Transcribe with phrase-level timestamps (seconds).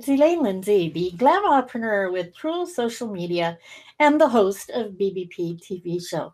[0.00, 3.58] it's Elaine Lindsay, the glam entrepreneur with True Social Media
[3.98, 6.32] and the host of BBP TV show.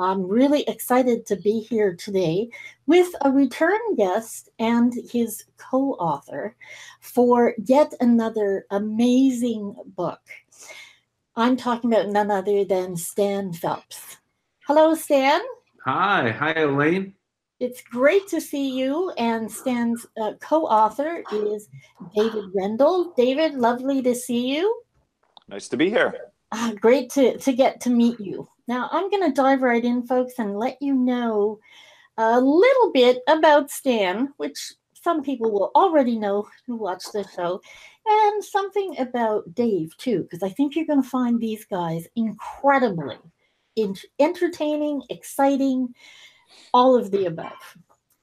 [0.00, 2.48] I'm really excited to be here today
[2.88, 6.56] with a return guest and his co author
[7.00, 10.18] for yet another amazing book.
[11.36, 14.16] I'm talking about none other than Stan Phelps.
[14.66, 15.40] Hello, Stan.
[15.84, 16.30] Hi.
[16.32, 17.14] Hi, Elaine.
[17.60, 19.10] It's great to see you.
[19.16, 21.68] And Stan's uh, co author is
[22.14, 23.14] David Rendall.
[23.16, 24.82] David, lovely to see you.
[25.48, 26.32] Nice to be here.
[26.52, 28.48] Uh, great to, to get to meet you.
[28.66, 31.58] Now, I'm going to dive right in, folks, and let you know
[32.16, 37.60] a little bit about Stan, which some people will already know who watch the show,
[38.06, 43.18] and something about Dave, too, because I think you're going to find these guys incredibly
[44.18, 45.92] entertaining, exciting,
[46.72, 47.76] all of the above.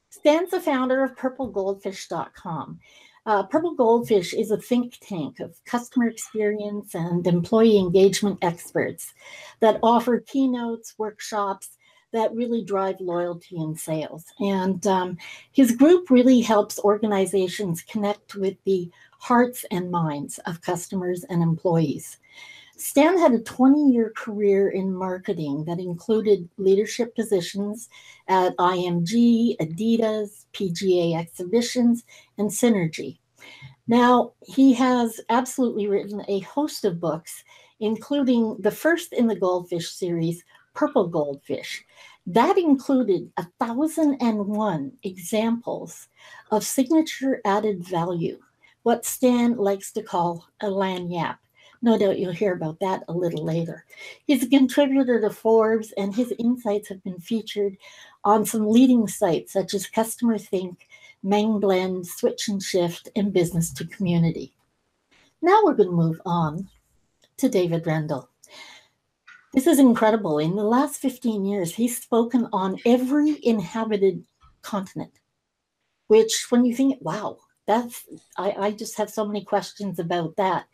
[0.10, 2.80] Stan's the founder of purplegoldfish.com.
[3.26, 9.14] Uh, Purple Goldfish is a think tank of customer experience and employee engagement experts
[9.60, 11.78] that offer keynotes, workshops
[12.14, 14.26] that really drive loyalty and sales.
[14.40, 15.18] And um,
[15.52, 22.18] his group really helps organizations connect with the hearts and minds of customers and employees.
[22.82, 27.88] Stan had a 20 year career in marketing that included leadership positions
[28.28, 32.04] at IMG, Adidas, PGA Exhibitions,
[32.40, 33.20] and Synergy.
[33.88, 37.44] Now, he has absolutely written a host of books,
[37.80, 40.44] including the first in the Goldfish series,
[40.74, 41.86] Purple Goldfish.
[42.26, 46.08] That included a thousand and one examples
[46.50, 48.40] of signature added value,
[48.82, 51.38] what Stan likes to call a lagniappe
[51.82, 53.86] no doubt you'll hear about that a little later.
[54.26, 57.78] He's a contributor to Forbes, and his insights have been featured
[58.24, 60.88] on some leading sites such as Customer Think,
[61.24, 64.56] Blend, Switch and Shift, and Business to Community.
[65.42, 66.70] Now we're going to move on
[67.38, 68.28] to David Rendall.
[69.54, 70.40] This is incredible.
[70.40, 74.24] In the last 15 years, he's spoken on every inhabited
[74.62, 75.20] continent,
[76.08, 78.06] which, when you think, wow, that's,
[78.38, 80.68] I, I just have so many questions about that.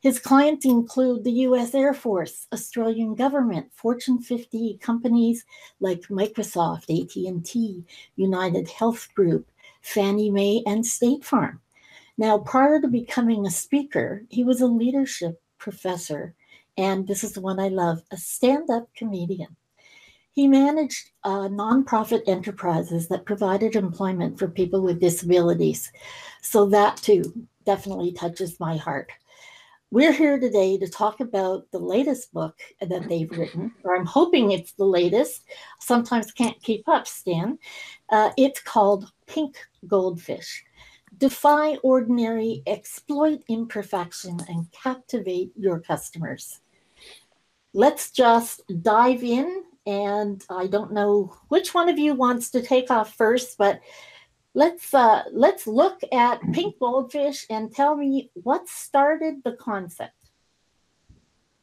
[0.00, 5.44] His clients include the US Air Force, Australian government, Fortune 50 companies
[5.80, 9.50] like Microsoft, AT&T, United Health Group,
[9.82, 11.60] Fannie Mae, and State Farm.
[12.16, 16.34] Now, prior to becoming a speaker, he was a leadership professor,
[16.76, 19.56] and this is the one I love, a stand-up comedian.
[20.30, 25.90] He managed uh, nonprofit enterprises that provided employment for people with disabilities.
[26.40, 27.24] So that too
[27.66, 29.10] definitely touches my heart.
[29.90, 34.50] We're here today to talk about the latest book that they've written, or I'm hoping
[34.50, 35.46] it's the latest.
[35.80, 37.58] Sometimes can't keep up, Stan.
[38.10, 39.56] Uh, it's called Pink
[39.86, 40.62] Goldfish
[41.16, 46.60] Defy Ordinary, Exploit Imperfection, and Captivate Your Customers.
[47.72, 49.64] Let's just dive in.
[49.86, 53.80] And I don't know which one of you wants to take off first, but
[54.54, 60.14] let's uh, let's look at pink goldfish and tell me what started the concept.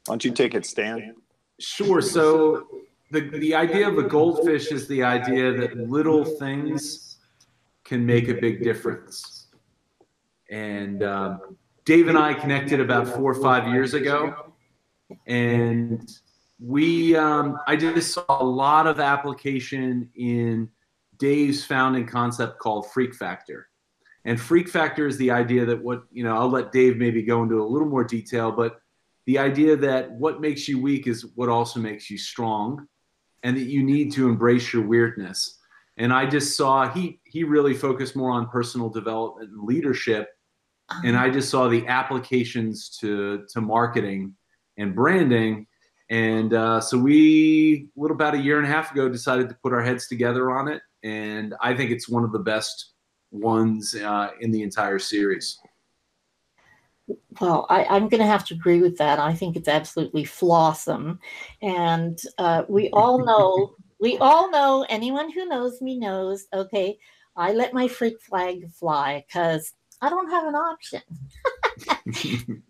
[0.06, 1.16] Why don't you take it, Stan?
[1.59, 2.01] Sure.
[2.01, 2.68] So
[3.12, 7.18] the the idea of a goldfish is the idea that little things
[7.84, 9.47] can make a big difference.
[10.50, 14.53] And um, Dave and I connected about four or five years ago,
[15.28, 16.12] and
[16.59, 20.69] we um, I just saw a lot of application in
[21.18, 23.68] Dave's founding concept called Freak Factor.
[24.26, 27.44] And Freak Factor is the idea that what, you know, I'll let Dave maybe go
[27.44, 28.80] into a little more detail, but
[29.28, 32.88] the idea that what makes you weak is what also makes you strong
[33.44, 35.59] and that you need to embrace your weirdness.
[35.98, 40.30] And I just saw he he really focused more on personal development and leadership.
[41.03, 44.36] And I just saw the applications to to marketing
[44.78, 45.68] and branding.
[46.09, 49.56] And uh, so we, a little about a year and a half ago, decided to
[49.64, 52.93] put our heads together on it and I think it's one of the best
[53.29, 55.59] ones uh, in the entire series.
[57.40, 59.19] Well, I, am going to have to agree with that.
[59.19, 61.19] I think it's absolutely flawsome,
[61.61, 63.75] and uh, we all know.
[63.99, 64.84] we all know.
[64.90, 66.47] Anyone who knows me knows.
[66.52, 66.97] Okay,
[67.35, 71.03] I let my freak flag fly because I don't have an option.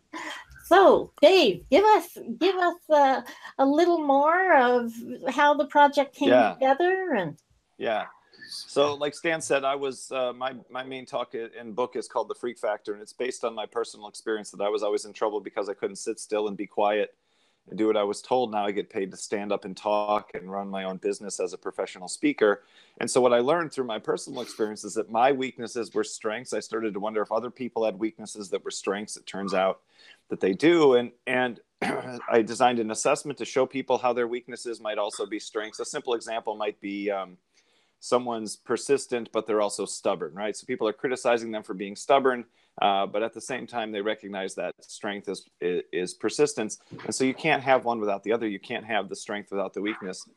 [0.65, 3.21] so, Dave, give us give us uh,
[3.59, 4.91] a little more of
[5.29, 6.53] how the project came yeah.
[6.53, 7.37] together and.
[7.77, 8.05] Yeah.
[8.47, 12.27] So, like Stan said, I was uh, my my main talk in book is called
[12.29, 15.13] The Freak Factor, and it's based on my personal experience that I was always in
[15.13, 17.15] trouble because I couldn't sit still and be quiet.
[17.69, 18.51] and do what I was told.
[18.51, 21.53] Now I get paid to stand up and talk and run my own business as
[21.53, 22.63] a professional speaker.
[22.99, 26.53] And so what I learned through my personal experience is that my weaknesses were strengths.
[26.53, 29.17] I started to wonder if other people had weaknesses that were strengths.
[29.17, 29.81] It turns out
[30.29, 30.95] that they do.
[30.95, 31.59] And and
[32.29, 35.79] I designed an assessment to show people how their weaknesses might also be strengths.
[35.79, 37.37] A simple example might be um,
[38.05, 40.55] someone's persistent, but they're also stubborn, right?
[40.55, 42.45] So people are criticizing them for being stubborn,
[42.79, 46.77] uh, but at the same time, they recognize that strength is, is, is persistence.
[47.05, 48.47] And so you can't have one without the other.
[48.47, 50.29] You can't have the strength without the weakness.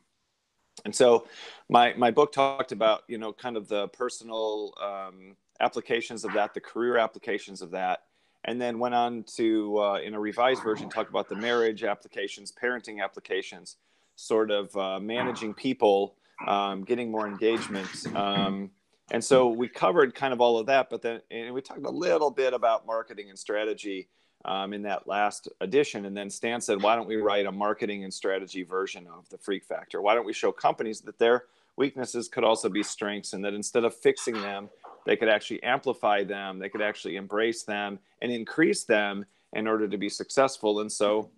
[0.83, 1.27] And so
[1.69, 6.55] my, my book talked about, you know, kind of the personal um, applications of that,
[6.55, 7.99] the career applications of that,
[8.45, 12.51] and then went on to, uh, in a revised version, talk about the marriage applications,
[12.51, 13.75] parenting applications,
[14.15, 16.15] sort of uh, managing people
[16.47, 17.89] um, getting more engagement.
[18.15, 18.71] Um,
[19.11, 21.89] and so we covered kind of all of that, but then and we talked a
[21.89, 24.07] little bit about marketing and strategy
[24.45, 26.05] um, in that last edition.
[26.05, 29.37] And then Stan said, why don't we write a marketing and strategy version of the
[29.37, 30.01] Freak Factor?
[30.01, 31.45] Why don't we show companies that their
[31.75, 34.69] weaknesses could also be strengths and that instead of fixing them,
[35.05, 39.87] they could actually amplify them, they could actually embrace them and increase them in order
[39.87, 40.81] to be successful.
[40.81, 41.31] And so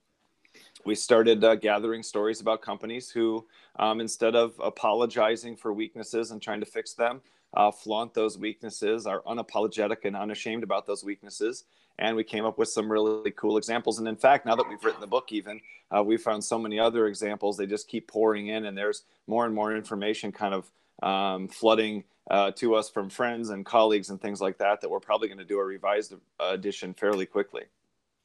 [0.85, 3.45] we started uh, gathering stories about companies who,
[3.77, 7.21] um, instead of apologizing for weaknesses and trying to fix them,
[7.53, 11.65] uh, flaunt those weaknesses, are unapologetic and unashamed about those weaknesses.
[11.99, 13.99] And we came up with some really cool examples.
[13.99, 15.59] And in fact, now that we've written the book, even,
[15.95, 17.57] uh, we found so many other examples.
[17.57, 20.71] They just keep pouring in, and there's more and more information kind of
[21.03, 24.99] um, flooding uh, to us from friends and colleagues and things like that, that we're
[24.99, 27.63] probably going to do a revised edition fairly quickly.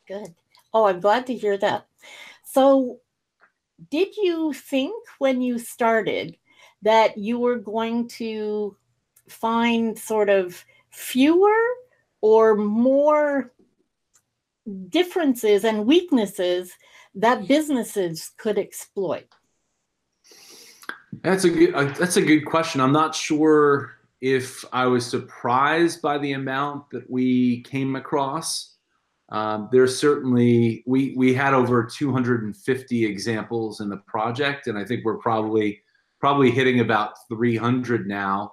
[0.07, 0.35] Good.
[0.73, 1.87] Oh, I'm glad to hear that.
[2.47, 3.01] So,
[3.91, 6.37] did you think when you started
[6.83, 8.77] that you were going to
[9.29, 11.61] find sort of fewer
[12.21, 13.53] or more
[14.89, 16.73] differences and weaknesses
[17.17, 19.27] that businesses could exploit?
[21.23, 22.81] That's a good uh, that's a good question.
[22.81, 28.76] I'm not sure if I was surprised by the amount that we came across.
[29.31, 35.05] Um, there's certainly we we had over 250 examples in the project, and I think
[35.05, 35.83] we're probably
[36.21, 38.53] probably hitting about 300 now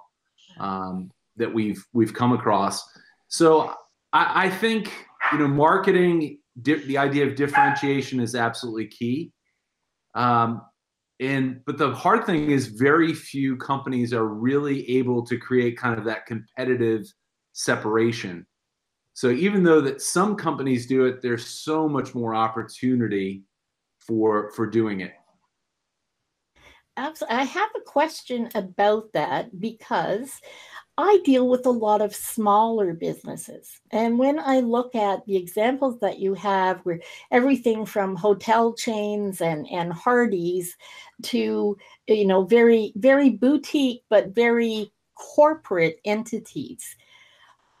[0.58, 2.82] um, that we've we've come across.
[3.28, 3.72] So
[4.12, 4.92] I, I think
[5.32, 9.32] you know marketing di- the idea of differentiation is absolutely key.
[10.14, 10.62] Um,
[11.20, 15.96] and but the hard thing is very few companies are really able to create kind
[15.98, 17.06] of that competitive
[17.52, 18.44] separation
[19.14, 23.44] so even though that some companies do it, there's so much more opportunity
[24.00, 25.14] for for doing it.
[26.96, 27.36] Absolutely.
[27.38, 30.40] I have a question about that because
[30.96, 33.80] I deal with a lot of smaller businesses.
[33.90, 37.00] And when I look at the examples that you have, where
[37.32, 40.76] everything from hotel chains and, and Hardee's
[41.24, 41.76] to,
[42.06, 46.96] you know, very, very boutique, but very corporate entities,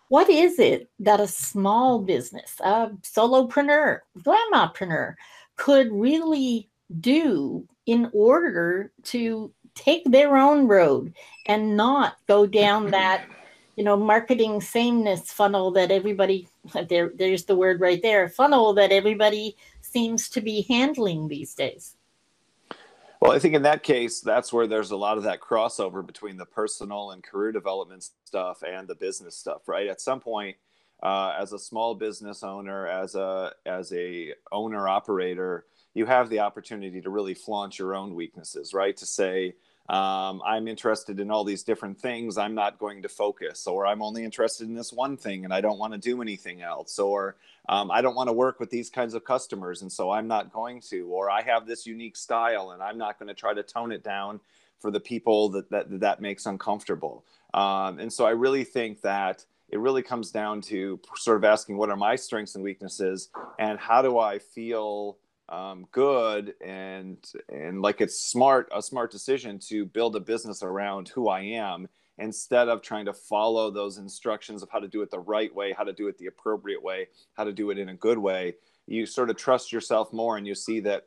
[0.08, 5.14] what is it that a small business, a solopreneur, glamopreneur
[5.56, 6.68] could really
[7.00, 11.12] do in order to take their own road
[11.46, 13.24] and not go down that
[13.76, 16.48] you know marketing sameness funnel that everybody
[16.88, 21.96] there there's the word right there funnel that everybody seems to be handling these days
[23.24, 26.36] well, I think in that case, that's where there's a lot of that crossover between
[26.36, 29.86] the personal and career development stuff and the business stuff, right?
[29.86, 30.58] At some point,
[31.02, 35.64] uh, as a small business owner, as a as a owner operator,
[35.94, 38.94] you have the opportunity to really flaunt your own weaknesses, right?
[38.98, 39.54] To say,
[39.88, 42.38] um, I'm interested in all these different things.
[42.38, 45.60] I'm not going to focus, or I'm only interested in this one thing and I
[45.60, 47.36] don't want to do anything else, or
[47.68, 50.52] um, I don't want to work with these kinds of customers and so I'm not
[50.52, 53.62] going to, or I have this unique style and I'm not going to try to
[53.62, 54.40] tone it down
[54.80, 57.24] for the people that that, that makes uncomfortable.
[57.52, 61.76] Um, and so I really think that it really comes down to sort of asking
[61.76, 67.82] what are my strengths and weaknesses and how do I feel um, good and and
[67.82, 72.68] like it's smart a smart decision to build a business around who I am instead
[72.68, 75.84] of trying to follow those instructions of how to do it the right way, how
[75.84, 78.54] to do it the appropriate way, how to do it in a good way.
[78.86, 81.06] You sort of trust yourself more and you see that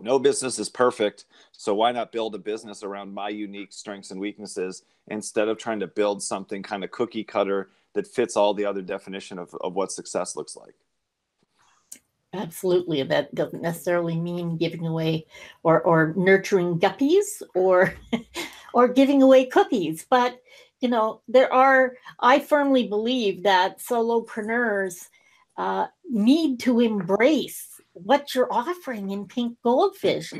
[0.00, 1.24] no business is perfect.
[1.52, 5.80] So why not build a business around my unique strengths and weaknesses instead of trying
[5.80, 9.74] to build something kind of cookie cutter that fits all the other definition of, of
[9.74, 10.74] what success looks like?
[12.36, 13.02] Absolutely.
[13.02, 15.26] That doesn't necessarily mean giving away
[15.62, 17.94] or, or nurturing guppies or
[18.72, 20.06] or giving away cookies.
[20.08, 20.40] But
[20.80, 25.08] you know, there are, I firmly believe that solopreneurs
[25.56, 30.32] uh, need to embrace what you're offering in pink goldfish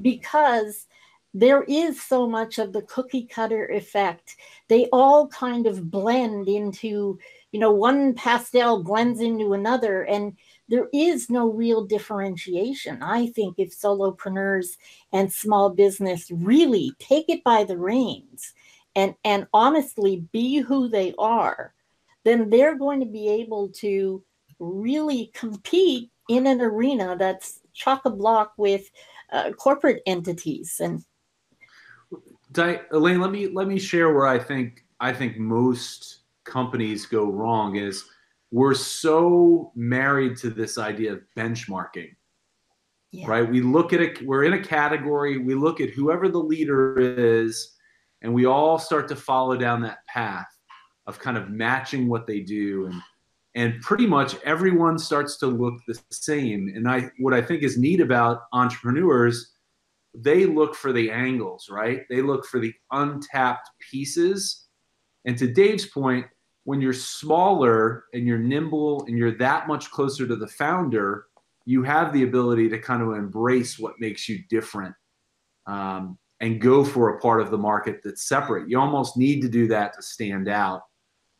[0.00, 0.86] because
[1.34, 4.36] there is so much of the cookie cutter effect.
[4.68, 7.18] They all kind of blend into,
[7.52, 10.36] you know, one pastel blends into another, and
[10.68, 13.02] there is no real differentiation.
[13.02, 14.76] I think if solopreneurs
[15.12, 18.52] and small business really take it by the reins
[18.94, 21.74] and, and honestly be who they are,
[22.24, 24.22] then they're going to be able to
[24.58, 28.90] really compete in an arena that's chock a block with
[29.32, 31.04] uh, corporate entities and
[32.52, 37.30] Di- Elaine, let me let me share where I think I think most companies go
[37.30, 38.04] wrong is
[38.52, 42.14] we're so married to this idea of benchmarking.
[43.10, 43.26] Yeah.
[43.26, 43.50] Right?
[43.50, 47.74] We look at it, we're in a category, we look at whoever the leader is,
[48.22, 50.46] and we all start to follow down that path
[51.06, 53.02] of kind of matching what they do and
[53.54, 56.72] and pretty much everyone starts to look the same.
[56.74, 59.52] And I what I think is neat about entrepreneurs
[60.14, 62.02] they look for the angles, right?
[62.10, 64.66] They look for the untapped pieces.
[65.24, 66.26] And to Dave's point,
[66.64, 71.26] when you're smaller and you're nimble and you're that much closer to the founder,
[71.64, 74.94] you have the ability to kind of embrace what makes you different
[75.66, 78.68] um, and go for a part of the market that's separate.
[78.68, 80.82] You almost need to do that to stand out.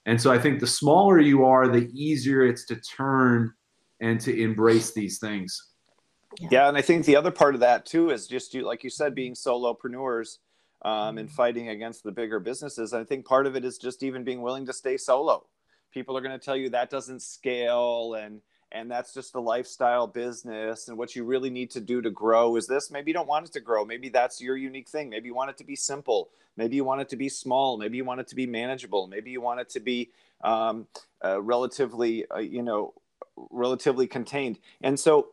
[0.07, 3.52] And so I think the smaller you are, the easier it's to turn
[4.00, 5.71] and to embrace these things.
[6.41, 6.49] Yeah.
[6.50, 6.69] yeah.
[6.69, 9.14] and I think the other part of that too is just you, like you said,
[9.14, 10.38] being solopreneurs
[10.83, 11.35] um, and mm-hmm.
[11.35, 12.93] fighting against the bigger businesses.
[12.93, 15.47] I think part of it is just even being willing to stay solo.
[15.93, 18.41] People are going to tell you that doesn't scale and
[18.75, 22.57] and that's just a lifestyle business and what you really need to do to grow
[22.57, 22.91] is this.
[22.91, 23.85] Maybe you don't want it to grow.
[23.85, 25.11] Maybe that's your unique thing.
[25.11, 26.31] Maybe you want it to be simple.
[26.57, 27.77] Maybe you want it to be small.
[27.77, 29.07] Maybe you want it to be manageable.
[29.09, 30.11] Maybe you want it to be
[30.43, 30.87] um,
[31.23, 32.95] uh, relatively uh, you know
[33.51, 34.59] relatively contained.
[34.81, 35.29] And so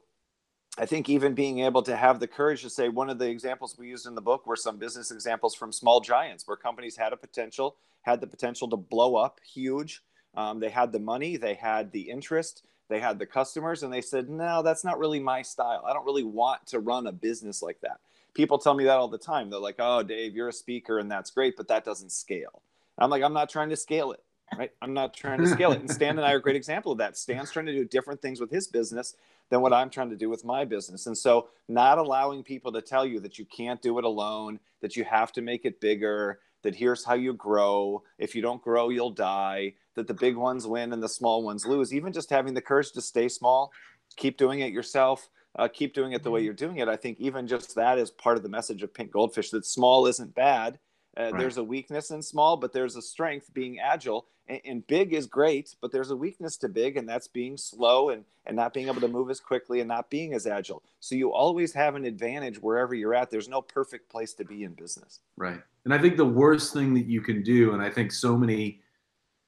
[0.80, 3.76] I think even being able to have the courage to say one of the examples
[3.78, 7.12] we used in the book were some business examples from small giants where companies had
[7.12, 10.02] a potential, had the potential to blow up huge.
[10.36, 14.00] Um, they had the money, they had the interest, they had the customers, and they
[14.00, 15.84] said, no, that's not really my style.
[15.86, 18.00] I don't really want to run a business like that.
[18.34, 19.50] People tell me that all the time.
[19.50, 22.62] They're like, oh, Dave, you're a speaker and that's great, but that doesn't scale.
[22.98, 24.24] I'm like, I'm not trying to scale it
[24.58, 24.72] right?
[24.82, 25.80] I'm not trying to scale it.
[25.80, 27.18] And Stan and I are a great example of that.
[27.18, 29.16] Stan's trying to do different things with his business
[29.50, 31.08] than what I'm trying to do with my business.
[31.08, 34.96] And so, not allowing people to tell you that you can't do it alone, that
[34.96, 38.04] you have to make it bigger, that here's how you grow.
[38.18, 41.66] If you don't grow, you'll die, that the big ones win and the small ones
[41.66, 41.94] lose.
[41.94, 43.72] Even just having the courage to stay small,
[44.18, 45.30] keep doing it yourself.
[45.58, 46.46] Uh, keep doing it the way mm-hmm.
[46.46, 46.88] you're doing it.
[46.88, 50.06] I think even just that is part of the message of Pink Goldfish that small
[50.06, 50.78] isn't bad
[51.20, 51.40] uh, right.
[51.40, 54.28] There's a weakness in small, but there's a strength being agile.
[54.50, 58.10] And, and, big is great, but there's a weakness to big, and that's being slow
[58.10, 60.82] and, and not being able to move as quickly and not being as agile.
[61.00, 63.30] So you always have an advantage wherever you're at.
[63.30, 65.20] There's no perfect place to be in business.
[65.38, 65.62] Right.
[65.86, 68.82] And I think the worst thing that you can do, and I think so many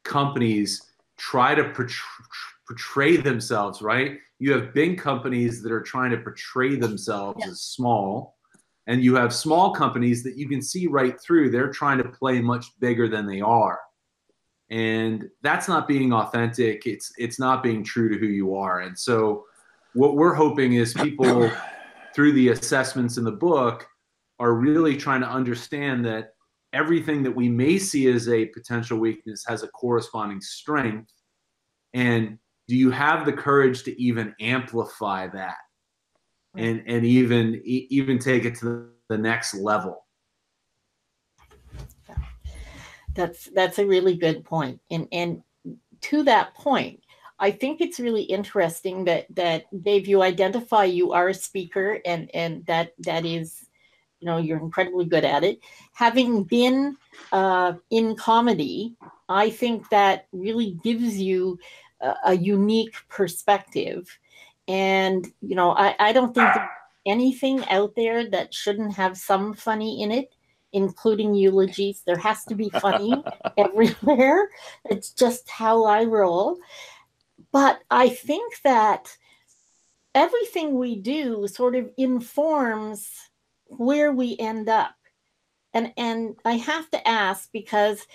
[0.04, 2.06] companies try to portray,
[2.68, 4.20] portray themselves, right?
[4.40, 7.52] You have big companies that are trying to portray themselves yeah.
[7.52, 8.38] as small
[8.88, 12.42] and you have small companies that you can see right through they're trying to play
[12.42, 13.80] much bigger than they are
[14.72, 16.88] and that's not being authentic.
[16.88, 18.80] It's it's not being true to who you are.
[18.80, 19.44] And so
[19.94, 21.52] what we're hoping is people
[22.16, 23.86] through the assessments in the book
[24.40, 26.30] are really trying to understand that
[26.72, 31.12] everything that we may see as a potential weakness has a corresponding strength.
[31.94, 35.58] And do you have the courage to even amplify that?
[36.56, 40.06] And and even even take it to the next level
[43.14, 44.80] that's that's a really good point.
[44.90, 45.44] And and
[46.02, 47.00] to that point
[47.40, 52.30] i think it's really interesting that that dave you identify you are a speaker and
[52.34, 53.68] and that that is
[54.20, 55.60] you know you're incredibly good at it.
[55.94, 56.98] Having been
[57.32, 58.96] uh, in comedy
[59.30, 61.60] i think that really gives you
[62.02, 64.18] a, a unique perspective.
[64.68, 66.50] And, you know, I, I don't think
[67.06, 70.34] anything out there that shouldn't have some funny in it,
[70.74, 72.04] including eulogies.
[72.06, 73.14] There has to be funny
[73.58, 74.50] everywhere.
[74.86, 76.58] It's just how I roll.
[77.52, 79.16] But I think that
[80.16, 83.10] everything we do sort of informs
[83.66, 84.96] where we end up.
[85.74, 88.06] And and I have to ask because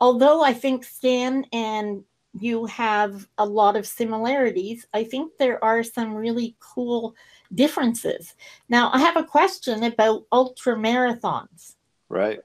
[0.00, 2.04] although I think Stan and
[2.40, 4.86] you have a lot of similarities.
[4.92, 7.14] I think there are some really cool
[7.54, 8.34] differences.
[8.68, 11.76] Now, I have a question about ultra marathons.
[12.14, 12.38] Right.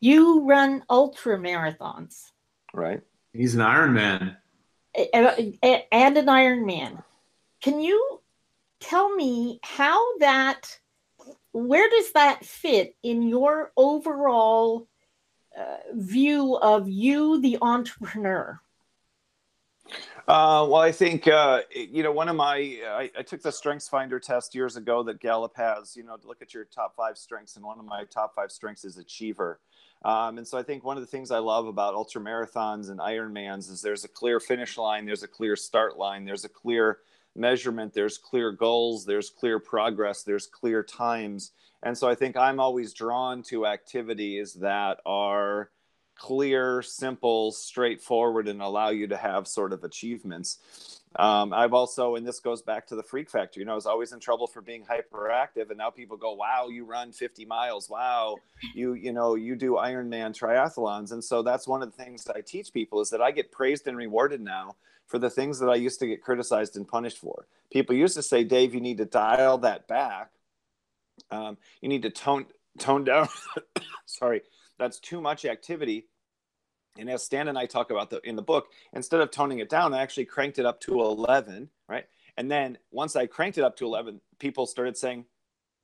[0.00, 2.32] You run ultra marathons.
[2.74, 3.00] Right.
[3.32, 4.36] He's an Ironman.
[5.14, 7.04] And an Ironman.
[7.62, 8.20] can you
[8.80, 10.80] tell me how that,
[11.52, 14.88] where does that fit in your overall
[15.56, 18.60] uh, view of you, the entrepreneur?
[20.32, 22.54] Uh, well, I think uh, you know one of my
[22.86, 25.94] I, I, took the Strengths Finder test years ago that Gallup has.
[25.94, 28.50] You know, to look at your top five strengths, and one of my top five
[28.50, 29.60] strengths is achiever.
[30.06, 32.98] Um, and so I think one of the things I love about ultra marathons and
[32.98, 37.00] Ironmans is there's a clear finish line, there's a clear start line, there's a clear
[37.36, 41.52] measurement, there's clear goals, there's clear progress, there's clear times.
[41.82, 45.68] And so I think I'm always drawn to activities that are
[46.22, 51.00] clear, simple, straightforward, and allow you to have sort of achievements.
[51.16, 53.86] Um, I've also, and this goes back to the freak factor, you know, I was
[53.86, 55.70] always in trouble for being hyperactive.
[55.70, 57.90] And now people go, wow, you run 50 miles.
[57.90, 58.36] Wow.
[58.72, 61.10] You, you know, you do Ironman triathlons.
[61.10, 63.88] And so that's one of the things I teach people is that I get praised
[63.88, 64.76] and rewarded now
[65.08, 67.48] for the things that I used to get criticized and punished for.
[67.72, 70.30] People used to say, Dave, you need to dial that back.
[71.32, 72.46] Um, you need to tone,
[72.78, 73.26] tone down.
[74.06, 74.42] Sorry,
[74.78, 76.06] that's too much activity
[76.98, 79.70] and as Stan and I talk about the, in the book, instead of toning it
[79.70, 82.06] down, I actually cranked it up to 11, right?
[82.36, 85.24] And then once I cranked it up to 11, people started saying,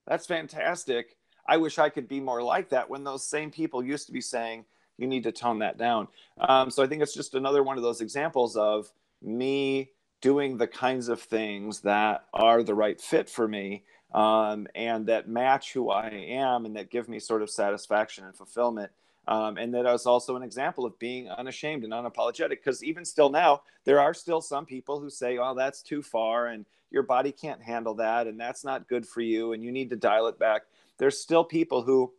[0.07, 1.17] that's fantastic.
[1.47, 4.21] I wish I could be more like that when those same people used to be
[4.21, 4.65] saying,
[4.99, 6.09] you need to tone that down.
[6.39, 8.91] Um, so I think it's just another one of those examples of
[9.23, 15.07] me doing the kinds of things that are the right fit for me um, and
[15.07, 18.91] that match who I am and that give me sort of satisfaction and fulfillment.
[19.29, 22.49] Um, and that is also an example of being unashamed and unapologetic.
[22.49, 26.47] Because even still now, there are still some people who say, "Oh, that's too far,"
[26.47, 29.91] and your body can't handle that, and that's not good for you, and you need
[29.91, 30.63] to dial it back.
[30.97, 32.13] There's still people who,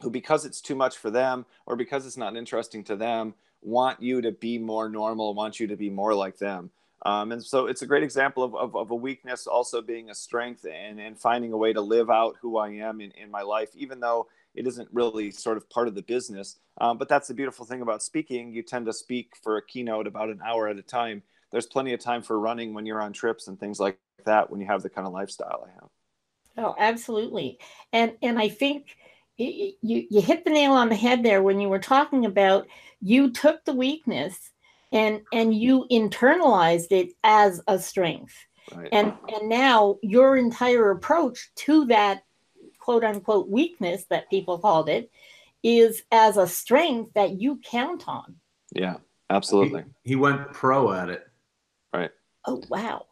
[0.00, 4.00] who because it's too much for them or because it's not interesting to them, want
[4.00, 6.70] you to be more normal, want you to be more like them.
[7.02, 10.14] Um, and so it's a great example of, of, of, a weakness also being a
[10.14, 13.42] strength and, and finding a way to live out who I am in, in my
[13.42, 14.26] life, even though
[14.58, 16.58] it isn't really sort of part of the business.
[16.80, 18.52] Um, but that's the beautiful thing about speaking.
[18.52, 21.22] You tend to speak for a keynote about an hour at a time.
[21.52, 24.60] There's plenty of time for running when you're on trips and things like that when
[24.60, 25.88] you have the kind of lifestyle I have.
[26.58, 27.58] Oh, absolutely.
[27.92, 28.96] And and I think
[29.36, 32.66] you you hit the nail on the head there when you were talking about
[33.00, 34.50] you took the weakness
[34.90, 38.34] and and you internalized it as a strength.
[38.74, 38.88] Right.
[38.90, 42.22] And and now your entire approach to that
[42.88, 45.10] quote unquote weakness that people called it
[45.62, 48.36] is as a strength that you count on.
[48.72, 48.96] Yeah,
[49.28, 49.84] absolutely.
[50.04, 51.26] He, he went pro at it.
[51.92, 52.10] Right.
[52.46, 53.04] Oh, wow.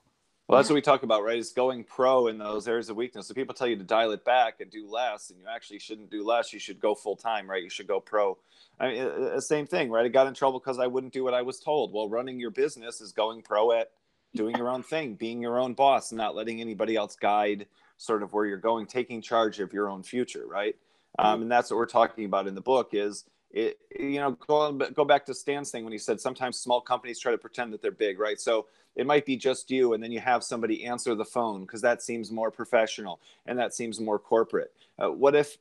[0.49, 1.37] Well, that's what we talk about, right?
[1.37, 3.29] Is going pro in those areas of weakness.
[3.29, 6.11] So people tell you to dial it back and do less, and you actually shouldn't
[6.11, 6.55] do less.
[6.55, 7.63] You should go full time, right?
[7.63, 8.39] You should go pro.
[8.81, 10.07] I mean, uh, uh, same thing, right?
[10.07, 11.93] I got in trouble because I wouldn't do what I was told.
[11.93, 13.91] Well, running your business is going pro at
[14.35, 18.33] doing your own thing, being your own boss, not letting anybody else guide sort of
[18.33, 20.77] where you're going, taking charge of your own future, right?
[21.19, 24.73] Um, and that's what we're talking about in the book is it, you know, go,
[24.73, 27.81] go back to Stan's thing when he said sometimes small companies try to pretend that
[27.81, 28.39] they're big, right?
[28.39, 31.81] So it might be just you, and then you have somebody answer the phone because
[31.83, 34.73] that seems more professional and that seems more corporate.
[34.99, 35.57] Uh, what if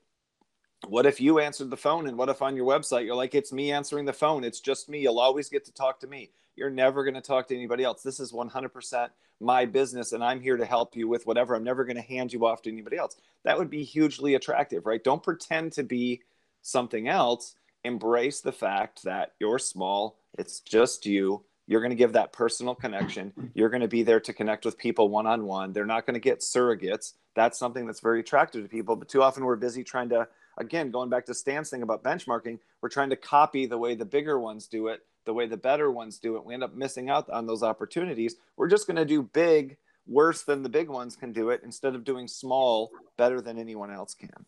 [0.88, 3.52] what if you answered the phone and what if on your website you're like it's
[3.52, 6.70] me answering the phone it's just me you'll always get to talk to me you're
[6.70, 8.02] never going to talk to anybody else.
[8.02, 9.10] This is 100%
[9.42, 11.56] my business and i'm here to help you with whatever.
[11.56, 13.18] I'm never going to hand you off to anybody else.
[13.44, 15.04] That would be hugely attractive right?
[15.04, 16.22] Don't pretend to be
[16.62, 17.56] something else.
[17.84, 20.18] Embrace the fact that you're small.
[20.38, 21.44] It's just you.
[21.68, 23.34] You're going to give that personal connection.
[23.54, 26.14] You're going to be there to connect with people one on one they're not going
[26.14, 27.14] to get surrogates.
[27.36, 30.92] That's something that's very attractive to people but too often we're busy trying to again,
[30.92, 34.40] going back to Stan's thing about benchmarking, we're trying to copy the way the bigger
[34.40, 36.46] ones do it, the way the better ones do it.
[36.46, 38.36] We end up missing out on those opportunities.
[38.56, 41.96] We're just going to do big worse than the big ones can do it instead
[41.96, 44.46] of doing small better than anyone else can.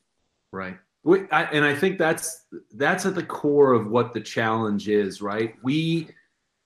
[0.52, 0.78] Right.
[1.04, 5.22] We, I, and I think that's that's at the core of what the challenge is,
[5.22, 5.56] right?
[5.64, 6.10] We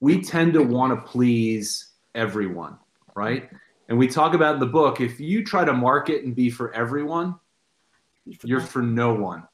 [0.00, 2.78] we tend to want to please everyone,
[3.14, 3.48] right?
[3.88, 6.74] And we talk about in the book if you try to market and be for
[6.74, 7.36] everyone,
[8.42, 9.46] you're for no one.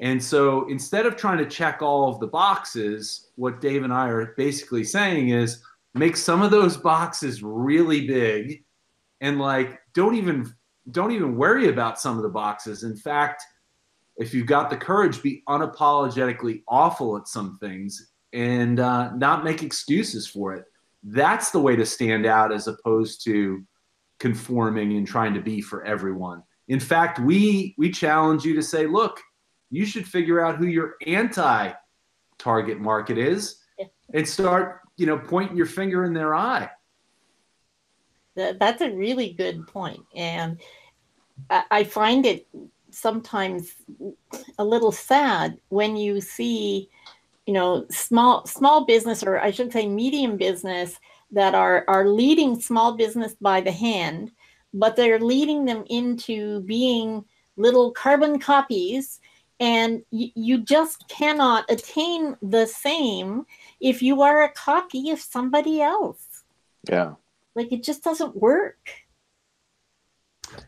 [0.00, 4.08] And so instead of trying to check all of the boxes, what Dave and I
[4.08, 5.62] are basically saying is
[5.94, 8.64] make some of those boxes really big
[9.20, 10.52] and like don't even
[10.90, 12.84] don't even worry about some of the boxes.
[12.84, 13.42] In fact,
[14.16, 19.62] if you've got the courage, be unapologetically awful at some things and uh, not make
[19.62, 20.64] excuses for it.
[21.02, 23.64] That's the way to stand out as opposed to
[24.18, 26.42] conforming and trying to be for everyone.
[26.68, 29.20] In fact, we we challenge you to say, look,
[29.70, 31.72] you should figure out who your anti
[32.38, 33.62] target market is
[34.12, 36.70] and start, you know, pointing your finger in their eye.
[38.34, 40.60] that's a really good point, and
[41.50, 42.46] I, I find it
[42.90, 43.74] sometimes
[44.58, 46.88] a little sad when you see,
[47.46, 50.98] you know, small small business or I should say medium business
[51.32, 54.32] that are are leading small business by the hand,
[54.72, 57.24] but they're leading them into being
[57.56, 59.20] little carbon copies
[59.60, 63.46] and y- you just cannot attain the same
[63.80, 66.44] if you are a copy of somebody else
[66.88, 67.14] Yeah.
[67.54, 68.78] like it just doesn't work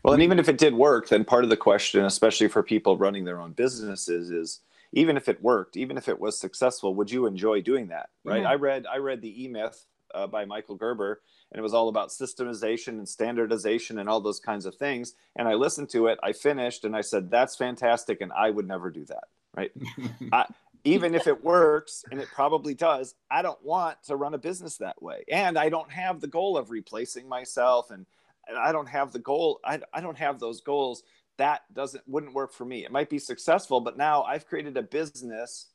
[0.03, 2.97] Well, and even if it did work, then part of the question, especially for people
[2.97, 4.59] running their own businesses, is
[4.91, 8.09] even if it worked, even if it was successful, would you enjoy doing that?
[8.25, 8.41] Right.
[8.41, 8.49] Yeah.
[8.49, 11.21] I read I read the E Myth uh, by Michael Gerber,
[11.51, 15.13] and it was all about systemization and standardization and all those kinds of things.
[15.35, 18.67] And I listened to it, I finished, and I said, "That's fantastic," and I would
[18.67, 19.25] never do that.
[19.55, 19.71] Right.
[20.31, 20.45] I,
[20.85, 24.77] even if it works, and it probably does, I don't want to run a business
[24.77, 28.05] that way, and I don't have the goal of replacing myself and
[28.49, 29.59] and I don't have the goal.
[29.63, 31.03] I, I don't have those goals.
[31.37, 32.83] That doesn't wouldn't work for me.
[32.83, 35.67] It might be successful, but now I've created a business,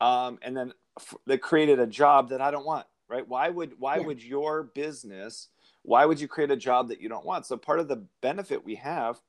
[0.00, 2.86] um, and then f- they created a job that I don't want.
[3.08, 3.26] Right?
[3.26, 4.06] Why would why Yeah.
[4.06, 5.48] would your business?
[5.82, 7.46] Why would you create a job that you don't want?
[7.46, 9.20] So part of the benefit we have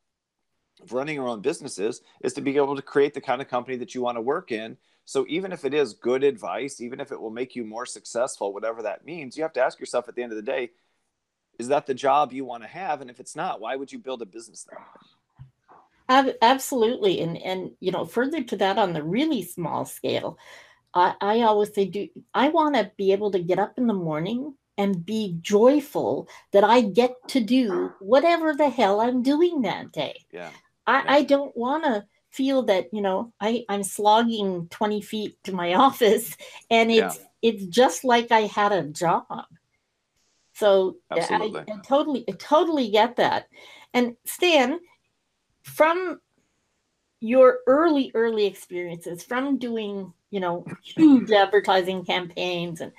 [0.82, 3.78] of running our own businesses is to be able to create the kind of company
[3.78, 4.78] that you want to work in.
[5.06, 8.54] So even if it is good advice, even if it will make you more successful,
[8.54, 10.72] whatever that means, you have to ask yourself at the end of the day,
[11.60, 14.00] is that the job you want to have and if it's not why would you
[14.00, 14.66] build a business
[16.08, 20.38] that absolutely and and you know further to that on the really small scale
[20.94, 23.94] i i always say do i want to be able to get up in the
[23.94, 29.92] morning and be joyful that i get to do whatever the hell i'm doing that
[29.92, 30.16] day.
[30.32, 30.52] Yeah.
[30.88, 31.14] I Yeah.
[31.18, 35.74] i don't want to feel that you know i i'm slogging 20 feet to my
[35.86, 36.36] office
[36.70, 39.26] and it's it's just like i had a job.
[40.54, 41.16] So I-
[41.72, 43.48] I, totally I totally get that.
[43.94, 44.80] And stan
[45.64, 46.20] from
[47.20, 52.92] your early early experiences from doing you know huge advertising campaigns and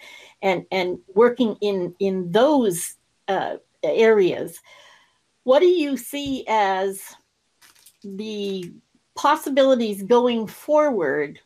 [0.42, 2.96] and and working in in those
[3.28, 4.60] uh, areas
[5.44, 7.02] what do you see as
[8.04, 8.72] the
[9.16, 11.38] possibilities going forward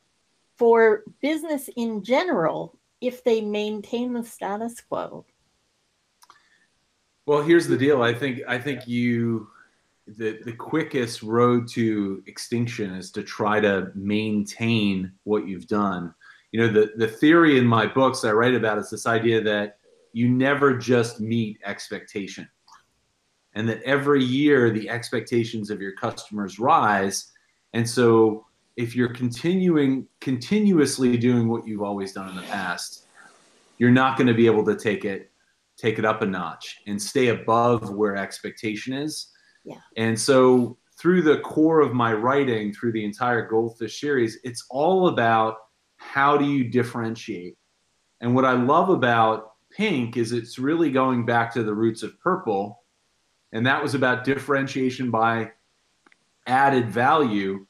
[0.57, 5.25] for business in general if they maintain the status quo
[7.27, 8.03] Well, here's the deal.
[8.03, 9.49] I think I think you
[10.07, 16.15] the the quickest road to extinction is to try to maintain what you've done.
[16.53, 19.79] You know, the the theory in my books I write about is this idea that
[20.13, 22.49] you never just meet expectation.
[23.55, 27.31] And that every year the expectations of your customers rise.
[27.73, 33.07] And so if you're continuing continuously doing what you've always done in the past,
[33.79, 35.31] you're not going to be able to take it
[35.77, 39.33] take it up a notch and stay above where expectation is.
[39.65, 39.81] Yeah.
[39.97, 45.09] And so through the core of my writing, through the entire Goldfish series, it's all
[45.09, 45.57] about
[45.97, 47.57] how do you differentiate.
[48.21, 52.19] And what I love about Pink is it's really going back to the roots of
[52.21, 52.83] purple.
[53.53, 55.51] And that was about differentiation by
[56.47, 57.67] added value.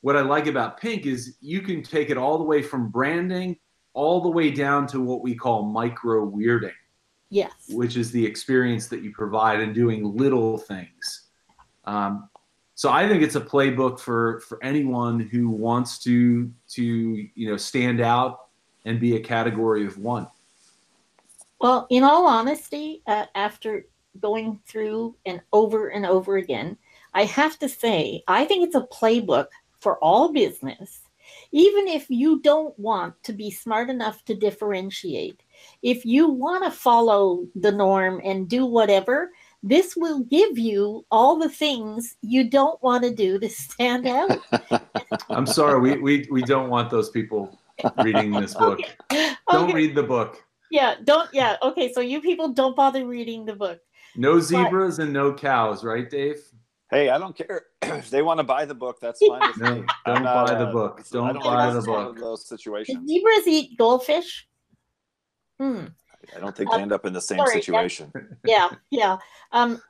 [0.00, 3.56] What I like about Pink is you can take it all the way from branding
[3.94, 6.72] all the way down to what we call micro weirding
[7.30, 11.23] yes which is the experience that you provide in doing little things.
[11.86, 12.28] Um,
[12.74, 17.56] so I think it's a playbook for for anyone who wants to to you know
[17.56, 18.40] stand out
[18.84, 20.26] and be a category of one.
[21.60, 23.86] Well, in all honesty, uh, after
[24.20, 26.76] going through and over and over again,
[27.14, 29.46] I have to say, I think it's a playbook
[29.80, 31.00] for all business.
[31.52, 35.42] Even if you don't want to be smart enough to differentiate,
[35.82, 39.30] if you want to follow the norm and do whatever,
[39.66, 44.30] this will give you all the things you don't want to do to stand out.
[45.30, 47.58] I'm sorry, we, we we don't want those people
[47.98, 48.78] reading this book.
[49.10, 49.72] Don't Okay.
[49.74, 50.44] read the book.
[50.70, 51.32] Yeah, don't.
[51.32, 51.90] Yeah, okay.
[51.92, 53.80] So you people don't bother reading the book.
[54.16, 56.38] No zebras and no cows, right, Dave?
[56.90, 59.84] hey i don't care if they want to buy the book that's fine with No,
[60.04, 61.02] don't not, buy the uh, book.
[61.10, 62.16] Don't don't buy the this is one book.
[62.16, 64.46] of those Do situations zebras eat goldfish?
[65.58, 65.86] Hmm.
[66.36, 68.12] I don't think they end up in the same sorry, situation
[68.44, 69.16] yeah yeah
[69.52, 69.80] um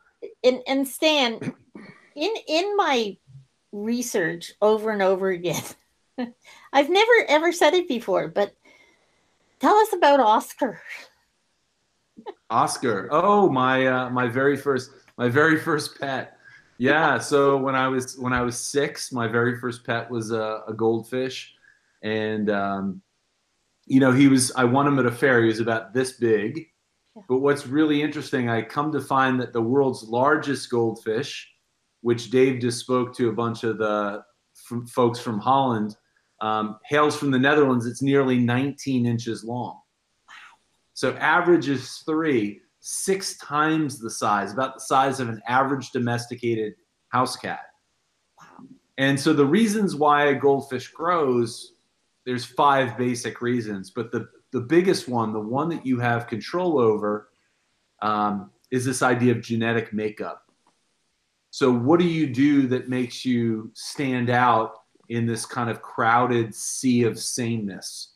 [0.43, 1.41] and and stan
[2.17, 3.17] in in my
[3.73, 5.63] research over and over again
[6.73, 8.55] i've never ever said it before but
[9.61, 10.81] tell us about oscar
[12.51, 13.09] Oscar.
[13.11, 16.37] Oh, my uh, my very first my very first pet.
[16.79, 17.19] Yeah.
[17.31, 20.73] So when I was when I was six, my very first pet was a, a
[20.75, 21.55] goldfish,
[22.03, 23.03] and um,
[23.87, 24.53] you know he was.
[24.53, 25.43] I won him at a fair.
[25.43, 26.67] He was about this big,
[27.17, 27.23] Yeah.
[27.29, 31.49] But what's really interesting, I come to find that the world's largest goldfish,
[32.01, 34.25] which Dave just spoke to a bunch of the
[34.89, 35.97] folks from Holland,
[36.41, 37.87] um, hails from the Netherlands.
[37.87, 39.81] It's nearly 19 inches long.
[40.29, 40.35] Wow.
[40.95, 46.75] So average is three, six times the size, about the size of an average domesticated
[47.09, 47.61] house cat.
[48.41, 48.67] Wow.
[48.99, 51.74] And so the reasons why a goldfish grows,
[52.27, 56.79] there's five basic reasons, but the the biggest one, the one that you have control
[56.79, 57.29] over,
[58.03, 60.45] um, is this idea of genetic makeup.
[61.51, 64.75] So, what do you do that makes you stand out
[65.09, 68.15] in this kind of crowded sea of sameness?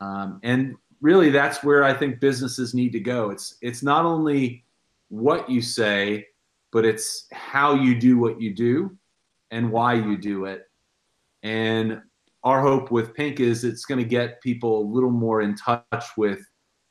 [0.00, 3.30] Um, and really, that's where I think businesses need to go.
[3.30, 4.64] It's it's not only
[5.08, 6.26] what you say,
[6.72, 8.96] but it's how you do what you do
[9.50, 10.68] and why you do it.
[11.42, 12.02] And
[12.44, 16.04] our hope with Pink is it's going to get people a little more in touch
[16.16, 16.46] with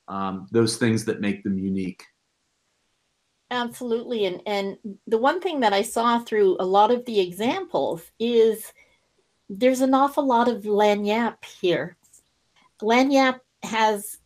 [0.08, 2.04] um, those things that make them unique.
[3.52, 8.02] Absolutely, and and the one thing that I saw through a lot of the examples
[8.20, 8.74] is
[9.48, 11.96] there's an awful lot of lagniappe here.
[12.82, 14.18] Lagniappe has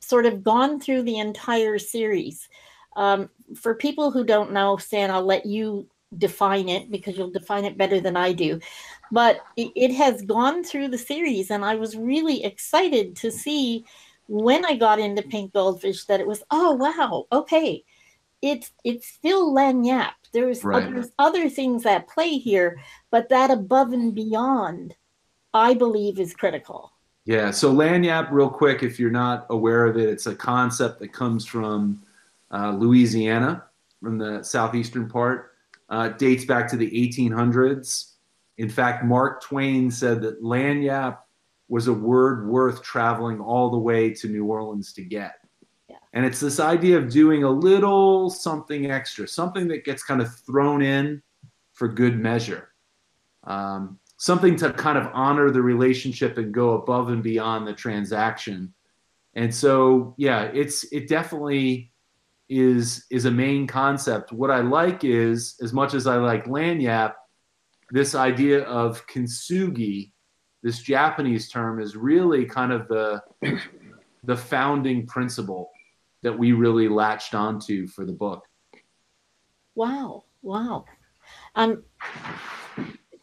[0.00, 2.48] sort of gone through the entire series.
[2.96, 7.64] Um, for people who don't know, Stan, I'll let you define it because you'll define
[7.64, 8.60] it better than I do.
[9.12, 13.84] But it, it has gone through the series and i was really excited to see
[14.26, 17.84] when i got into pink goldfish that it was oh wow okay
[18.42, 20.84] it's it's still lagniappe there's right.
[20.84, 22.78] other, other things at play here
[23.10, 24.94] but that above and beyond
[25.54, 26.92] i believe is critical.
[27.24, 31.12] Yeah so Lagniappe, real quick if you're not aware of it it's a concept that
[31.12, 32.02] comes from
[32.50, 33.64] uh, louisiana
[34.02, 35.47] from the southeastern part
[35.88, 38.14] uh, dates back to the 1800s
[38.58, 41.18] in fact, Mark Twain said that lagniappe
[41.68, 45.34] was a word worth traveling all the way to New Orleans to get.
[45.88, 45.96] Yeah.
[46.12, 50.34] And it's this idea of doing a little something extra, something that gets kind of
[50.40, 51.22] thrown in
[51.72, 52.70] for good measure,
[53.44, 58.74] um, something to kind of honor the relationship and go above and beyond the transaction.
[59.34, 61.92] And so, yeah, it's it definitely
[62.48, 64.32] is is a main concept.
[64.32, 67.14] What I like is, as much as I like lagniappe,
[67.90, 70.12] this idea of kintsugi,
[70.62, 73.22] this Japanese term, is really kind of the
[74.24, 75.70] the founding principle
[76.22, 78.44] that we really latched onto for the book.
[79.74, 80.24] Wow!
[80.42, 80.86] Wow!
[81.54, 81.84] Um,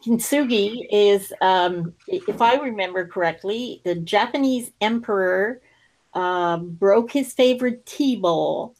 [0.04, 5.60] kintsugi is, um, if I remember correctly, the Japanese emperor
[6.14, 8.74] uh, broke his favorite tea bowl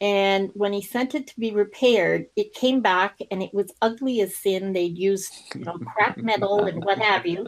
[0.00, 4.20] and when he sent it to be repaired, it came back and it was ugly
[4.20, 4.72] as sin.
[4.72, 7.46] They'd used you know crap metal and what have you.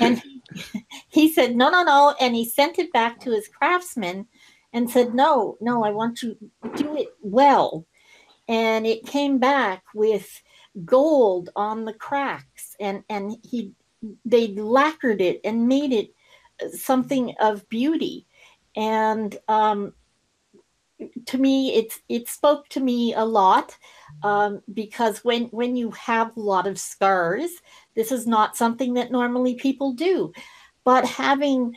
[0.00, 0.42] And he,
[1.08, 2.14] he said, no, no, no.
[2.20, 4.26] And he sent it back to his craftsman
[4.72, 6.36] and said, no, no, I want to
[6.76, 7.84] do it well.
[8.48, 10.40] And it came back with
[10.84, 13.72] gold on the cracks and and he
[14.24, 16.14] they lacquered it and made it
[16.72, 18.26] something of beauty
[18.74, 19.92] and um,
[21.26, 23.76] to me it's it spoke to me a lot
[24.22, 27.50] um, because when when you have a lot of scars
[27.94, 30.32] this is not something that normally people do.
[30.84, 31.74] But having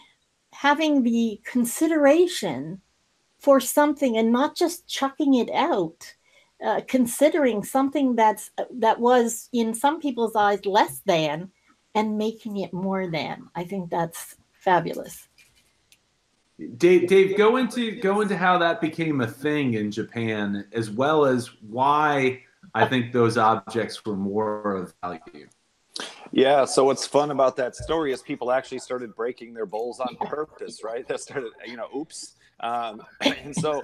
[0.52, 2.82] having the consideration
[3.40, 6.16] for something and not just chucking it out
[6.66, 11.52] uh, considering something that's that was in some people's eyes less than
[11.94, 15.28] and making it more than i think that's fabulous
[16.78, 21.26] Dave, Dave, go into go into how that became a thing in Japan, as well
[21.26, 25.48] as why I think those objects were more of value.
[26.32, 30.16] Yeah, so what's fun about that story is people actually started breaking their bowls on
[30.28, 31.08] purpose, right?
[31.08, 32.36] That started, you know, oops.
[32.62, 33.82] Um, and so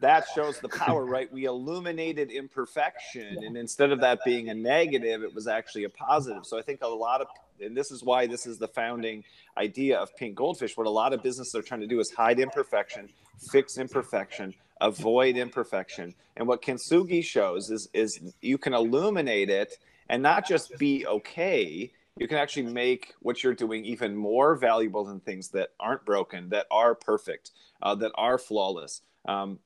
[0.00, 1.30] that shows the power, right?
[1.32, 6.44] We illuminated imperfection, and instead of that being a negative, it was actually a positive.
[6.44, 7.28] So I think a lot of
[7.60, 9.24] and this is why this is the founding
[9.56, 10.76] idea of pink goldfish.
[10.76, 13.08] What a lot of businesses are trying to do is hide imperfection
[13.50, 16.14] fix imperfection avoid imperfection.
[16.36, 19.74] And what kintsugi shows is is you can illuminate it
[20.08, 25.04] and not just be okay you can actually make what you're doing even more valuable
[25.04, 29.00] than things that aren't broken that are perfect uh, that are flawless.
[29.26, 29.58] Um,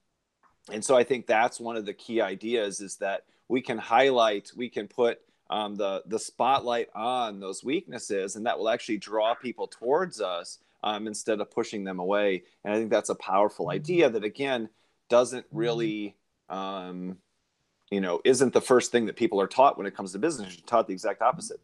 [0.73, 4.51] and so i think that's one of the key ideas is that we can highlight
[4.57, 5.21] we can put
[5.55, 10.59] um, the the spotlight on those weaknesses, and that will actually draw people towards us
[10.83, 12.43] um, instead of pushing them away.
[12.65, 13.77] And I think that's a powerful mm-hmm.
[13.77, 14.69] idea that again
[15.09, 16.17] doesn't really,
[16.49, 17.19] um,
[17.89, 20.57] you know, isn't the first thing that people are taught when it comes to business.
[20.57, 21.61] You're taught the exact opposite.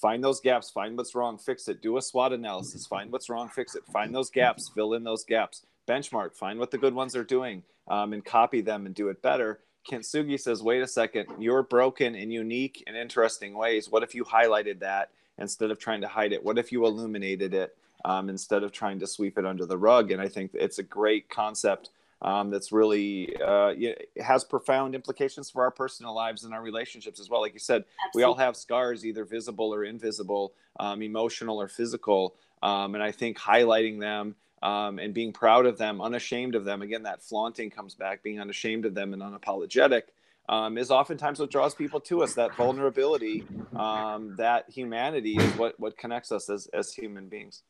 [0.00, 1.82] Find those gaps, find what's wrong, fix it.
[1.82, 3.82] Do a SWOT analysis, find what's wrong, fix it.
[3.92, 5.66] Find those gaps, fill in those gaps.
[5.86, 9.20] benchmark, find what the good ones are doing, um, and copy them and do it
[9.20, 9.60] better.
[9.90, 13.90] Kintsugi says, wait a second, you're broken in unique and interesting ways.
[13.90, 16.42] What if you highlighted that instead of trying to hide it?
[16.42, 20.10] What if you illuminated it um, instead of trying to sweep it under the rug?
[20.10, 21.90] And I think it's a great concept
[22.22, 23.74] um, that's really uh,
[24.22, 27.42] has profound implications for our personal lives and our relationships as well.
[27.42, 28.18] Like you said, Absolutely.
[28.18, 32.34] we all have scars, either visible or invisible, um, emotional or physical.
[32.62, 36.80] Um, and I think highlighting them um, and being proud of them, unashamed of them.
[36.82, 40.02] Again, that flaunting comes back, being unashamed of them and unapologetic.
[40.46, 42.34] Um, is oftentimes what draws people to us.
[42.34, 43.46] That vulnerability,
[43.76, 47.62] um, that humanity is what what connects us as as human beings.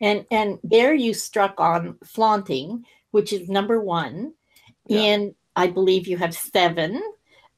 [0.00, 4.32] And and there you struck on flaunting, which is number one,
[4.86, 5.00] yeah.
[5.00, 7.02] and I believe you have seven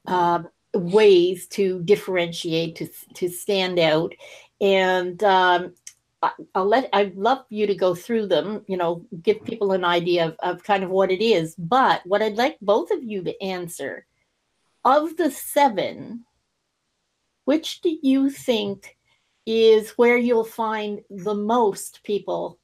[0.07, 4.13] uh, ways to differentiate to to stand out.
[4.59, 5.73] And um,
[6.53, 9.45] I'll let I'd love you to go through them, you know, give mm-hmm.
[9.45, 11.55] people an idea of, of kind of what it is.
[11.55, 14.05] But what I'd like both of you to answer
[14.85, 16.25] of the seven,
[17.45, 18.97] which do you think
[19.45, 22.59] is where you'll find the most people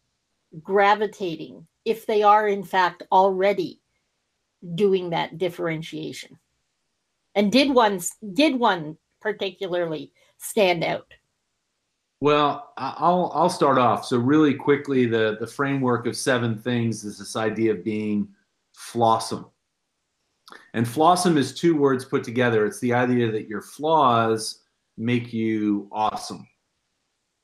[0.62, 3.80] gravitating if they are in fact already
[4.76, 6.38] doing that differentiation?
[7.34, 8.02] And did one
[8.34, 11.12] did one particularly stand out?
[12.20, 14.06] Well, I'll I'll start off.
[14.06, 18.28] So really quickly, the the framework of seven things is this idea of being
[18.76, 19.50] flawsome.
[20.74, 22.66] And flawsome is two words put together.
[22.66, 24.64] It's the idea that your flaws
[24.98, 26.48] make you awesome.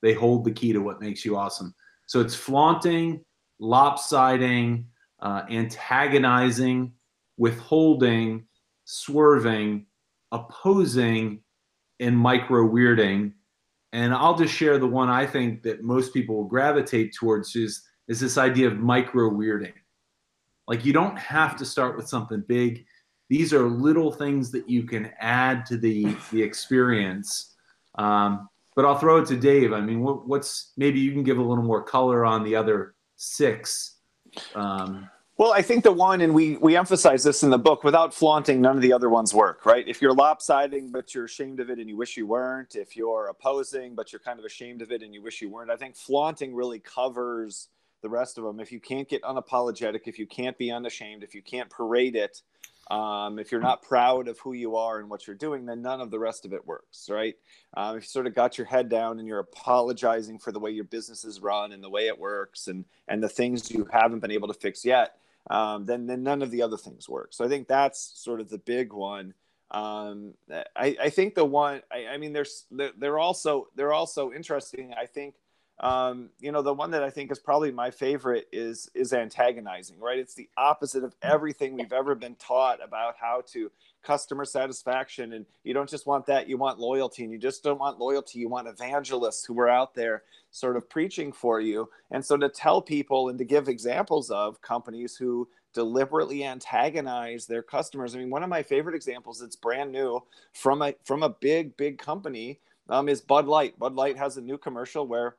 [0.01, 1.75] They hold the key to what makes you awesome.
[2.07, 3.23] So it's flaunting,
[3.59, 4.85] lopsiding,
[5.21, 6.91] uh, antagonizing,
[7.37, 8.45] withholding,
[8.85, 9.85] swerving,
[10.31, 11.41] opposing,
[11.99, 13.33] and micro weirding
[13.93, 17.83] and I'll just share the one I think that most people will gravitate towards is
[18.09, 19.73] is this idea of micro weirding.
[20.67, 22.85] Like you don't have to start with something big.
[23.29, 27.55] These are little things that you can add to the the experience.
[27.95, 29.71] Um, but I'll throw it to Dave.
[29.71, 32.95] I mean, what, what's maybe you can give a little more color on the other
[33.17, 33.97] six.
[34.55, 35.07] Um,
[35.43, 37.83] well, I think the one, and we we emphasize this in the book.
[37.83, 39.85] Without flaunting, none of the other ones work, right?
[39.85, 42.77] If you're lopsiding, but you're ashamed of it and you wish you weren't.
[42.77, 45.69] If you're opposing, but you're kind of ashamed of it and you wish you weren't.
[45.69, 47.67] I think flaunting really covers
[48.01, 48.61] the rest of them.
[48.61, 52.41] If you can't get unapologetic, if you can't be unashamed, if you can't parade it,
[52.89, 55.99] um, if you're not proud of who you are and what you're doing, then none
[55.99, 57.35] of the rest of it works, right?
[57.75, 60.71] Um, if you sort of got your head down and you're apologizing for the way
[60.71, 64.19] your business is run and the way it works and and the things you haven't
[64.19, 65.17] been able to fix yet,
[65.49, 67.33] um, then then none of the other things work.
[67.33, 69.33] So I think that's sort of the big one.
[69.71, 70.35] Um,
[70.75, 74.93] I, I think the one I, I mean there's they're, they're also they're also interesting.
[74.93, 75.35] I think
[75.79, 79.99] um, you know the one that I think is probably my favorite is is antagonizing.
[79.99, 83.71] Right, it's the opposite of everything we've ever been taught about how to
[84.03, 85.33] customer satisfaction.
[85.33, 88.39] And you don't just want that; you want loyalty, and you just don't want loyalty.
[88.39, 91.89] You want evangelists who are out there sort of preaching for you.
[92.11, 97.63] And so to tell people and to give examples of companies who deliberately antagonize their
[97.63, 98.15] customers.
[98.15, 101.75] I mean, one of my favorite examples that's brand new from a from a big
[101.75, 103.77] big company um, is Bud Light.
[103.79, 105.35] Bud Light has a new commercial where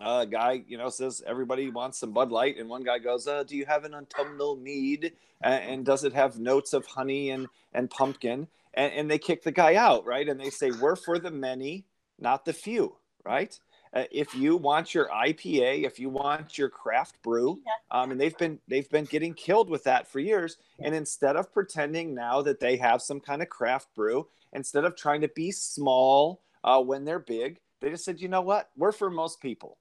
[0.00, 3.42] a guy, you know, says everybody wants some Bud Light, and one guy goes, uh,
[3.42, 5.12] "Do you have an autumnal mead?
[5.42, 9.42] And, and, does it have notes of honey and and pumpkin?" And, and they kick
[9.42, 10.28] the guy out, right?
[10.28, 11.84] And they say, "We're for the many,
[12.18, 13.58] not the few." Right?
[13.94, 18.36] Uh, if you want your IPA, if you want your craft brew, um, and they've
[18.38, 20.56] been they've been getting killed with that for years.
[20.80, 24.96] And instead of pretending now that they have some kind of craft brew, instead of
[24.96, 28.92] trying to be small uh, when they're big, they just said, you know what, we're
[28.92, 29.76] for most people,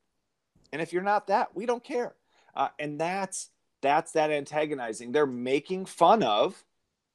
[0.72, 2.14] and if you're not that, we don't care.
[2.56, 3.50] Uh, and that's
[3.82, 5.12] that's that antagonizing.
[5.12, 6.64] They're making fun of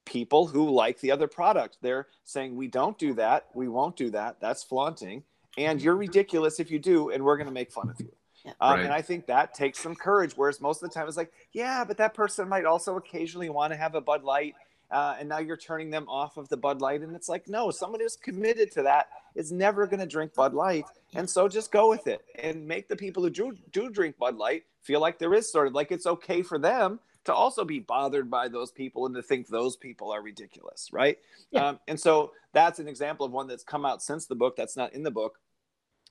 [0.04, 1.78] people who like the other product.
[1.80, 4.40] They're saying we don't do that, we won't do that.
[4.40, 5.24] That's flaunting
[5.56, 8.12] and you're ridiculous if you do, and we're going to make fun of you.
[8.44, 8.52] Yeah.
[8.60, 8.84] Um, right.
[8.84, 10.32] And I think that takes some courage.
[10.36, 13.72] Whereas most of the time it's like, yeah, but that person might also occasionally want
[13.72, 14.54] to have a Bud Light.
[14.90, 17.00] Uh, and now you're turning them off of the Bud Light.
[17.00, 20.54] And it's like, no, someone who's committed to that is never going to drink Bud
[20.54, 20.84] Light.
[21.14, 24.36] And so just go with it and make the people who do, do drink Bud
[24.36, 27.80] Light feel like there is sort of like it's okay for them to also be
[27.80, 30.90] bothered by those people and to think those people are ridiculous.
[30.92, 31.18] Right.
[31.50, 31.68] Yeah.
[31.68, 34.76] Um, and so that's an example of one that's come out since the book that's
[34.76, 35.40] not in the book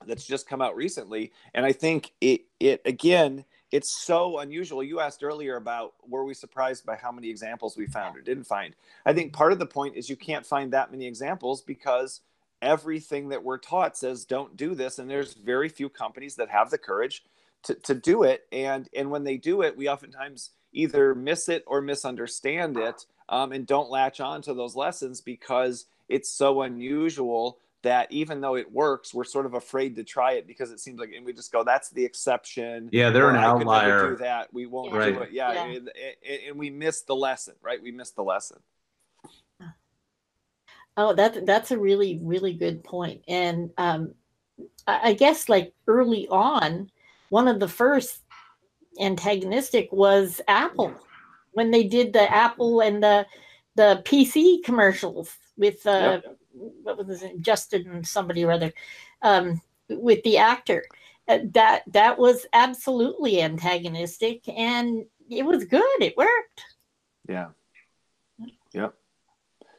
[0.06, 4.82] that's just come out recently and i think it it again it's so unusual.
[4.82, 8.44] You asked earlier about were we surprised by how many examples we found or didn't
[8.44, 8.74] find?
[9.04, 12.20] I think part of the point is you can't find that many examples because
[12.62, 14.98] everything that we're taught says don't do this.
[14.98, 17.24] And there's very few companies that have the courage
[17.64, 18.46] to, to do it.
[18.52, 23.52] And and when they do it we oftentimes either miss it or misunderstand it um,
[23.52, 28.70] and don't latch on to those lessons because it's so unusual that even though it
[28.70, 31.52] works, we're sort of afraid to try it because it seems like, and we just
[31.52, 34.10] go, "That's the exception." Yeah, they're an outlier.
[34.10, 34.52] do that.
[34.52, 35.14] We won't right.
[35.14, 35.30] do it.
[35.30, 35.64] Yeah, yeah.
[35.64, 35.90] And,
[36.48, 37.80] and, we miss the lesson, right?
[37.80, 38.58] We miss the lesson.
[40.96, 43.22] Oh, that that's a really really good point.
[43.28, 44.14] And um,
[44.88, 46.90] I, I guess like early on,
[47.28, 48.20] one of the first
[49.00, 50.92] antagonistic was Apple
[51.52, 53.26] when they did the Apple and the
[53.76, 56.36] the PC commercials with uh, yep.
[56.82, 58.72] What was it, Justin somebody or other
[59.22, 60.84] um, with the actor.
[61.28, 65.82] Uh, that that was absolutely antagonistic, and it was good.
[66.00, 66.62] It worked.
[67.28, 67.48] Yeah.
[68.72, 68.94] Yep.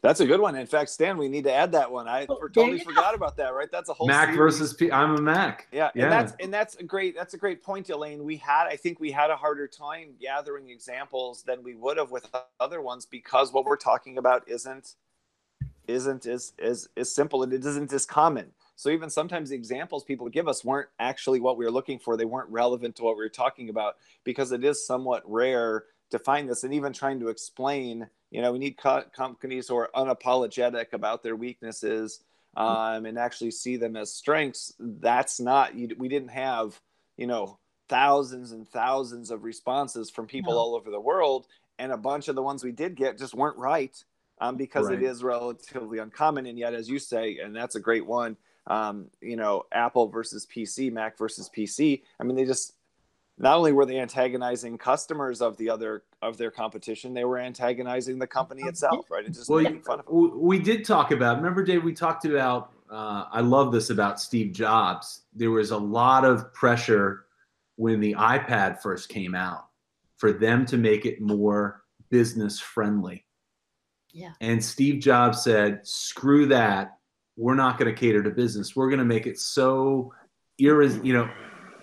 [0.02, 0.56] That's a good one.
[0.56, 2.08] In fact, Stan, we need to add that one.
[2.08, 3.54] I totally forgot about that.
[3.54, 3.70] Right?
[3.72, 4.38] That's a whole Mac series.
[4.38, 4.92] versus P.
[4.92, 5.68] I'm a Mac.
[5.72, 8.24] Yeah, yeah, and that's and that's a great that's a great point, Elaine.
[8.24, 12.12] We had I think we had a harder time gathering examples than we would have
[12.12, 14.96] with other ones because what we're talking about isn't
[15.88, 18.52] isn't as as as simple and it isn't as common.
[18.76, 22.16] So even sometimes the examples people give us weren't actually what we were looking for.
[22.16, 26.20] They weren't relevant to what we were talking about because it is somewhat rare to
[26.20, 26.64] find this.
[26.64, 31.24] And even trying to explain, you know, we need co- companies who are unapologetic about
[31.24, 32.22] their weaknesses
[32.56, 34.74] um, and actually see them as strengths.
[34.80, 35.76] That's not.
[35.76, 36.80] You, we didn't have,
[37.18, 37.60] you know,
[37.90, 40.60] thousands and thousands of responses from people no.
[40.60, 41.48] all over the world,
[41.80, 44.04] and a bunch of the ones we did get just weren't right
[44.40, 45.02] um, because right.
[45.02, 46.46] it is relatively uncommon.
[46.46, 50.46] And yet, as you say, and that's a great one, um, you know, Apple versus
[50.46, 52.04] PC, Mac versus PC.
[52.20, 52.74] I mean, they just
[53.38, 58.20] not only were they antagonizing customers of the other of their competition, they were antagonizing
[58.20, 59.26] the company itself, right?
[59.26, 60.42] And just well, making fun of them.
[60.42, 61.38] We did talk about.
[61.38, 61.84] Remember, Dave?
[61.84, 62.74] We talked about.
[62.90, 65.22] Uh, I love this about Steve Jobs.
[65.34, 67.26] There was a lot of pressure
[67.76, 69.68] when the iPad first came out
[70.16, 73.27] for them to make it more business friendly
[74.18, 74.32] yeah.
[74.42, 76.98] And Steve Jobs said, screw that.
[77.36, 78.76] We're not going to cater to business.
[78.76, 80.12] We're going to make it so
[80.60, 81.30] irres- you know,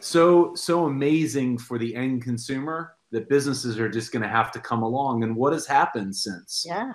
[0.01, 4.59] so so amazing for the end consumer that businesses are just going to have to
[4.59, 5.23] come along.
[5.23, 6.65] And what has happened since?
[6.67, 6.95] Yeah.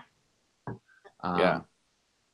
[1.23, 1.59] Um, yeah.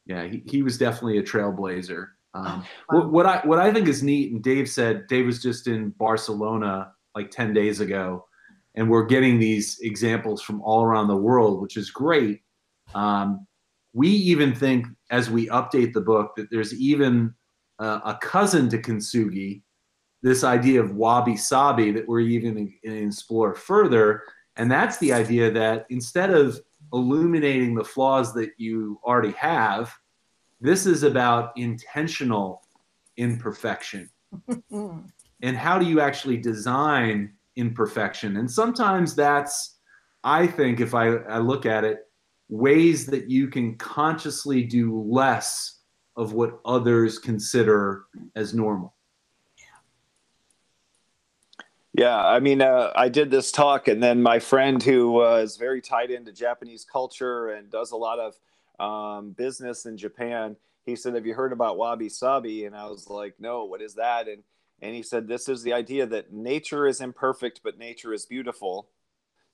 [0.07, 2.07] Yeah, he, he was definitely a trailblazer.
[2.33, 2.65] Um, oh, wow.
[2.89, 5.89] what, what I what I think is neat, and Dave said Dave was just in
[5.91, 8.25] Barcelona like ten days ago,
[8.73, 12.41] and we're getting these examples from all around the world, which is great.
[12.95, 13.45] Um,
[13.93, 17.35] we even think as we update the book that there's even
[17.77, 19.61] uh, a cousin to kintsugi,
[20.23, 24.23] this idea of wabi sabi that we're even to explore further.
[24.55, 26.59] And that's the idea that instead of
[26.93, 29.93] illuminating the flaws that you already have,
[30.59, 32.63] this is about intentional
[33.17, 34.09] imperfection.
[34.71, 38.37] and how do you actually design imperfection?
[38.37, 39.77] And sometimes that's,
[40.23, 41.99] I think, if I, I look at it,
[42.49, 45.79] ways that you can consciously do less
[46.15, 48.95] of what others consider as normal.
[51.97, 55.81] Yeah, I mean, uh, I did this talk, and then my friend who uh, very
[55.81, 58.35] tied into Japanese culture and does a lot of
[58.79, 63.09] um, business in Japan, he said, "Have you heard about wabi sabi?" And I was
[63.09, 64.43] like, "No, what is that?" And
[64.81, 68.89] and he said, "This is the idea that nature is imperfect, but nature is beautiful."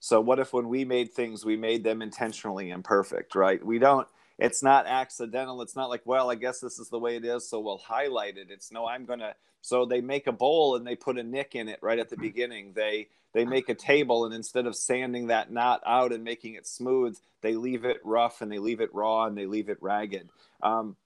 [0.01, 3.65] So what if when we made things, we made them intentionally imperfect, right?
[3.65, 4.07] We don't,
[4.39, 5.61] it's not accidental.
[5.63, 8.37] It's not like, well, I guess this is the way it is, so we'll highlight
[8.37, 8.49] it.
[8.51, 9.35] It's no, I'm gonna.
[9.63, 12.17] So they make a bowl and they put a nick in it right at the
[12.17, 12.73] beginning.
[12.75, 16.67] They they make a table and instead of sanding that knot out and making it
[16.67, 20.29] smooth, they leave it rough and they leave it raw and they leave it ragged.
[20.63, 20.97] Um,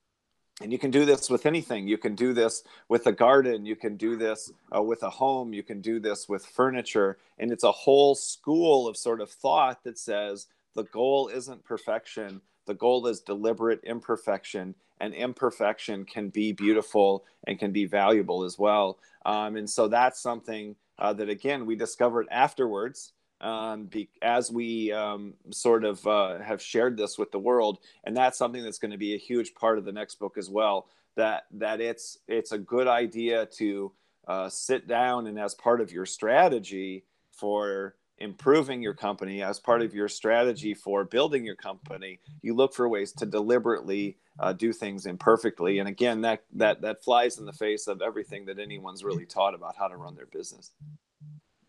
[0.61, 1.87] and you can do this with anything.
[1.87, 3.65] You can do this with a garden.
[3.65, 5.53] You can do this uh, with a home.
[5.53, 7.17] You can do this with furniture.
[7.37, 12.41] And it's a whole school of sort of thought that says the goal isn't perfection.
[12.67, 18.57] The goal is deliberate imperfection and imperfection can be beautiful and can be valuable as
[18.57, 18.97] well.
[19.25, 24.91] Um, and so that's something uh, that again we discovered afterwards um, be, as we
[24.91, 28.91] um, sort of uh, have shared this with the world, and that's something that's going
[28.91, 30.87] to be a huge part of the next book as well.
[31.15, 33.91] That that it's it's a good idea to
[34.27, 39.81] uh, sit down and as part of your strategy for improving your company, as part
[39.81, 44.71] of your strategy for building your company, you look for ways to deliberately uh, do
[44.71, 45.79] things imperfectly.
[45.79, 49.53] And again, that that that flies in the face of everything that anyone's really taught
[49.53, 50.71] about how to run their business.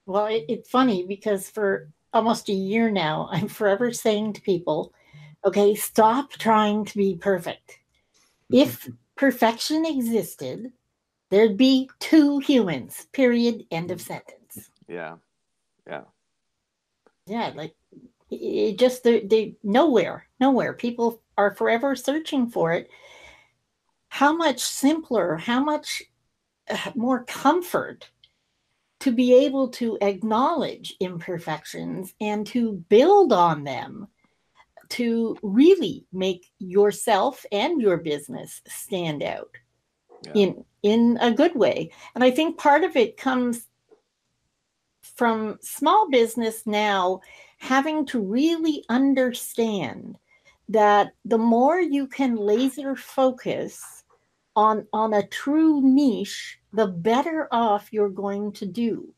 [0.07, 4.93] Well, it, it's funny because for almost a year now, I'm forever saying to people,
[5.45, 7.79] okay, stop trying to be perfect.
[8.51, 10.73] If perfection existed,
[11.31, 13.07] there'd be two humans.
[13.13, 13.67] Period.
[13.71, 14.71] End of sentence.
[14.89, 15.17] Yeah.
[15.87, 16.03] Yeah.
[17.27, 17.75] Yeah, like
[18.31, 20.73] it just they, they nowhere, nowhere.
[20.73, 22.89] People are forever searching for it.
[24.09, 26.03] How much simpler, how much
[26.71, 28.11] uh, more comfort
[29.01, 34.09] to be able to acknowledge imperfections and to build on them
[34.89, 39.51] to really make yourself and your business stand out
[40.23, 40.33] yeah.
[40.35, 43.67] in in a good way and i think part of it comes
[45.17, 47.21] from small business now
[47.59, 50.17] having to really understand
[50.69, 54.05] that the more you can laser focus
[54.55, 59.13] on on a true niche the better off you're going to do.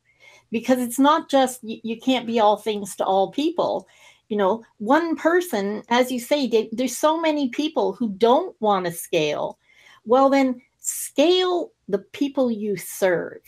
[0.51, 3.87] Because it's not just you, you can't be all things to all people.
[4.29, 8.87] You know one person as you say they, there's so many people who don't want
[8.87, 9.59] to scale.
[10.05, 13.41] Well then scale the people you serve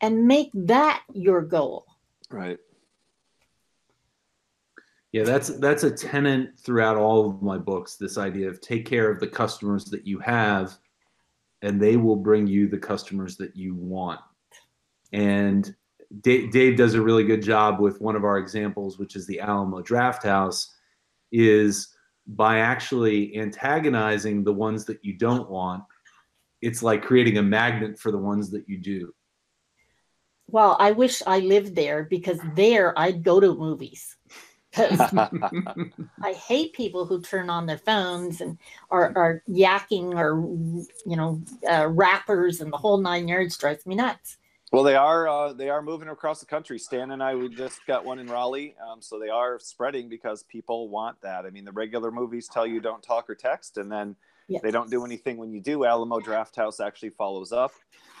[0.00, 1.86] and make that your goal.
[2.30, 2.58] Right.
[5.12, 9.10] Yeah that's that's a tenant throughout all of my books this idea of take care
[9.10, 10.78] of the customers that you have
[11.62, 14.20] and they will bring you the customers that you want
[15.12, 15.74] and
[16.20, 19.40] Dave, Dave does a really good job with one of our examples, which is the
[19.40, 20.68] Alamo Drafthouse,
[21.32, 21.94] is
[22.26, 25.82] by actually antagonizing the ones that you don't want,
[26.60, 29.12] it's like creating a magnet for the ones that you do.
[30.46, 34.16] Well, I wish I lived there because there I'd go to movies.
[36.22, 38.58] I hate people who turn on their phones and
[38.90, 40.40] are, are yakking or
[41.06, 44.38] you know uh, rappers and the whole nine yards drives me nuts.
[44.70, 46.78] Well, they are uh, they are moving across the country.
[46.78, 50.42] Stan and I we just got one in Raleigh, um, so they are spreading because
[50.42, 51.46] people want that.
[51.46, 54.14] I mean, the regular movies tell you don't talk or text, and then
[54.46, 54.60] yes.
[54.62, 55.86] they don't do anything when you do.
[55.86, 57.72] Alamo Drafthouse actually follows up,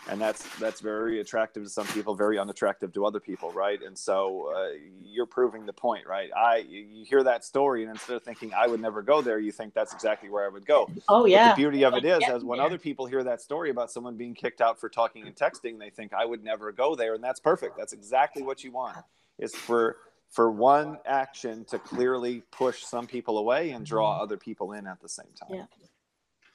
[0.08, 3.82] and that's that's very attractive to some people, very unattractive to other people, right?
[3.82, 6.30] And so uh, you're proving the point, right?
[6.36, 9.52] I you hear that story, and instead of thinking I would never go there, you
[9.52, 10.88] think that's exactly where I would go.
[11.08, 11.48] Oh yeah.
[11.48, 14.16] But the beauty of it is, as when other people hear that story about someone
[14.16, 17.22] being kicked out for talking and texting, they think I would never go there, and
[17.22, 17.76] that's perfect.
[17.76, 18.96] That's exactly what you want.
[19.38, 19.96] Is for
[20.30, 24.22] for one action to clearly push some people away and draw mm-hmm.
[24.22, 25.54] other people in at the same time.
[25.54, 25.64] Yeah.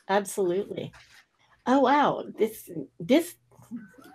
[0.10, 0.92] Absolutely.
[1.66, 2.24] Oh wow.
[2.38, 3.36] This this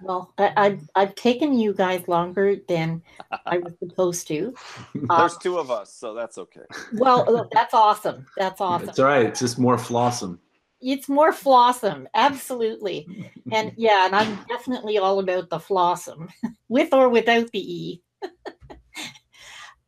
[0.02, 3.02] well, I, I've I've taken you guys longer than
[3.46, 4.54] I was supposed to.
[4.94, 6.62] There's um, two of us, so that's okay.
[6.94, 8.26] Well, that's awesome.
[8.36, 8.90] That's awesome.
[8.90, 9.26] It's all right.
[9.26, 10.38] It's just more flawsome.
[10.80, 13.32] It's more flawsome, absolutely.
[13.50, 16.28] And yeah, and I'm definitely all about the flawsome,
[16.68, 18.02] with or without the e.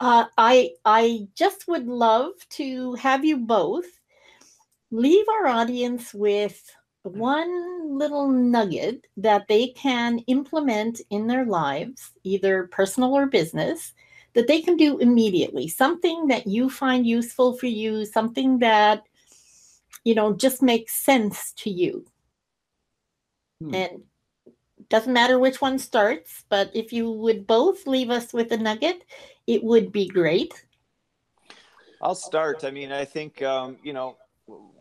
[0.01, 3.87] uh, I I just would love to have you both
[4.91, 6.61] leave our audience with
[7.03, 13.95] one little nugget that they can implement in their lives, either personal or business,
[14.35, 15.67] that they can do immediately.
[15.69, 19.05] Something that you find useful for you, something that,
[20.05, 22.05] you know, just makes sense to you.
[23.61, 23.75] Hmm.
[23.75, 24.03] And
[24.89, 29.05] doesn't matter which one starts, but if you would both leave us with a nugget,
[29.47, 30.67] it would be great.
[32.03, 32.65] I'll start.
[32.65, 34.17] I mean, I think um, you know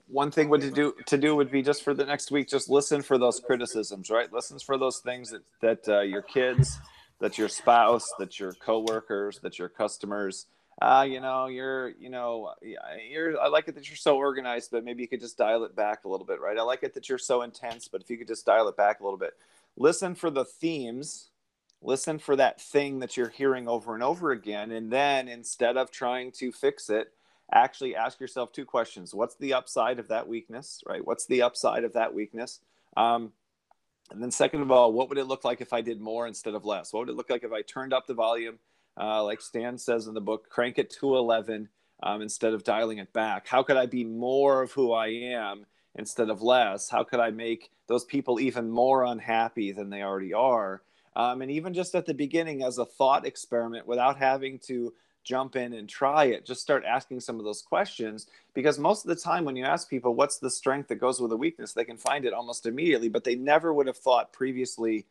[0.10, 2.70] one thing would to do to do would be just for the next week, just
[2.70, 4.32] listen for those criticisms, right?
[4.34, 6.80] Listens for those things that that uh, your kids,
[7.20, 10.48] that your spouse, that your coworkers, that your customers.
[10.82, 13.40] Uh, you know, you're, you know, you're.
[13.40, 16.06] I like it that you're so organized, but maybe you could just dial it back
[16.06, 16.58] a little bit, right?
[16.58, 19.02] I like it that you're so intense, but if you could just dial it back
[19.02, 19.34] a little bit,
[19.76, 21.32] listen for the themes,
[21.82, 25.92] listen for that thing that you're hearing over and over again, and then instead of
[25.92, 27.12] trying to fix it,
[27.52, 29.14] actually ask yourself two questions.
[29.14, 31.06] What's the upside of that weakness right?
[31.06, 32.60] What's the upside of that weakness?
[32.98, 33.32] Um,
[34.12, 36.56] and then second of all what would it look like if i did more instead
[36.56, 36.94] of less?
[36.94, 38.60] What would it look like if i turned up the volume
[39.00, 41.70] uh, like stan says in the book crank it to 11
[42.02, 43.48] um, instead of dialing it back?
[43.48, 46.90] How could i be more of who i am instead of less?
[46.90, 50.82] How could i make those people even more unhappy than they already are?
[51.16, 54.94] Um, and even just at the beginning as a thought experiment without having to
[55.30, 56.44] jump in and try it.
[56.44, 58.26] Just start asking some of those questions
[58.56, 61.32] because most of the time, when you ask people what's the strength that goes with
[61.32, 65.06] a weakness, they can find it almost immediately, but they never would have thought previously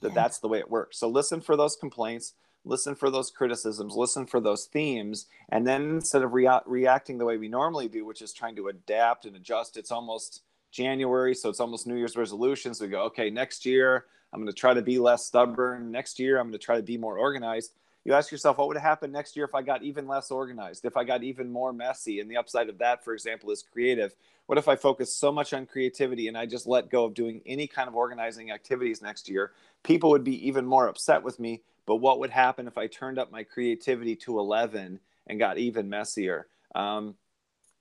[0.00, 0.14] that yeah.
[0.14, 0.98] that's the way it works.
[0.98, 5.82] So listen for those complaints, listen for those criticisms, listen for those themes, and then
[5.82, 9.36] instead of rea- reacting the way we normally do, which is trying to adapt and
[9.36, 10.42] adjust, it's almost
[10.72, 12.78] January, so it's almost New Year's resolutions.
[12.78, 15.92] So we go, okay, next year I'm going to try to be less stubborn.
[15.92, 17.72] Next year I'm going to try to be more organized
[18.04, 20.96] you ask yourself, what would happen next year if I got even less organized, if
[20.96, 22.20] I got even more messy?
[22.20, 24.14] And the upside of that, for example, is creative.
[24.46, 27.42] What if I focus so much on creativity and I just let go of doing
[27.44, 29.52] any kind of organizing activities next year?
[29.82, 31.62] People would be even more upset with me.
[31.86, 35.90] But what would happen if I turned up my creativity to 11 and got even
[35.90, 36.46] messier?
[36.74, 37.16] Um,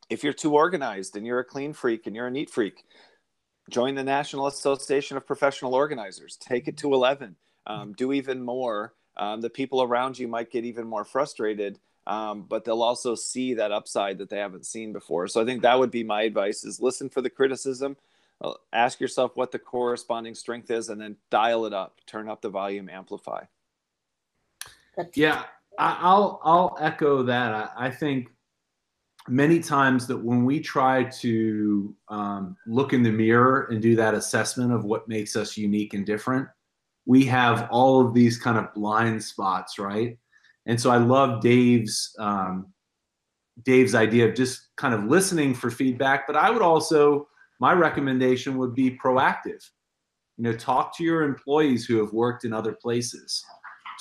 [0.09, 2.84] if you're too organized and you're a clean freak and you're a neat freak,
[3.70, 6.38] join the National Association of Professional Organizers.
[6.38, 7.36] Take it to 11.
[7.67, 12.45] Um, do even more um, the people around you might get even more frustrated um,
[12.49, 15.28] but they'll also see that upside that they haven't seen before.
[15.28, 17.95] So i think that would be my advice is listen for the criticism
[18.41, 22.41] uh, ask yourself what the corresponding strength is and then dial it up turn up
[22.41, 23.43] the volume amplify.
[25.13, 25.43] Yeah
[25.78, 27.53] I, will i'll echo that.
[27.53, 28.30] I, I, think
[29.28, 34.13] many times that when we try to um, look in the mirror and do that
[34.13, 36.47] assessment of what makes us unique and different
[37.10, 40.16] we have all of these kind of blind spots, right?
[40.68, 42.68] And so I love Dave's um,
[43.66, 46.28] Dave's idea of just kind of listening for feedback.
[46.28, 47.28] But I would also
[47.60, 49.68] my recommendation would be proactive.
[50.38, 53.43] You know, talk to your employees who have worked in other places.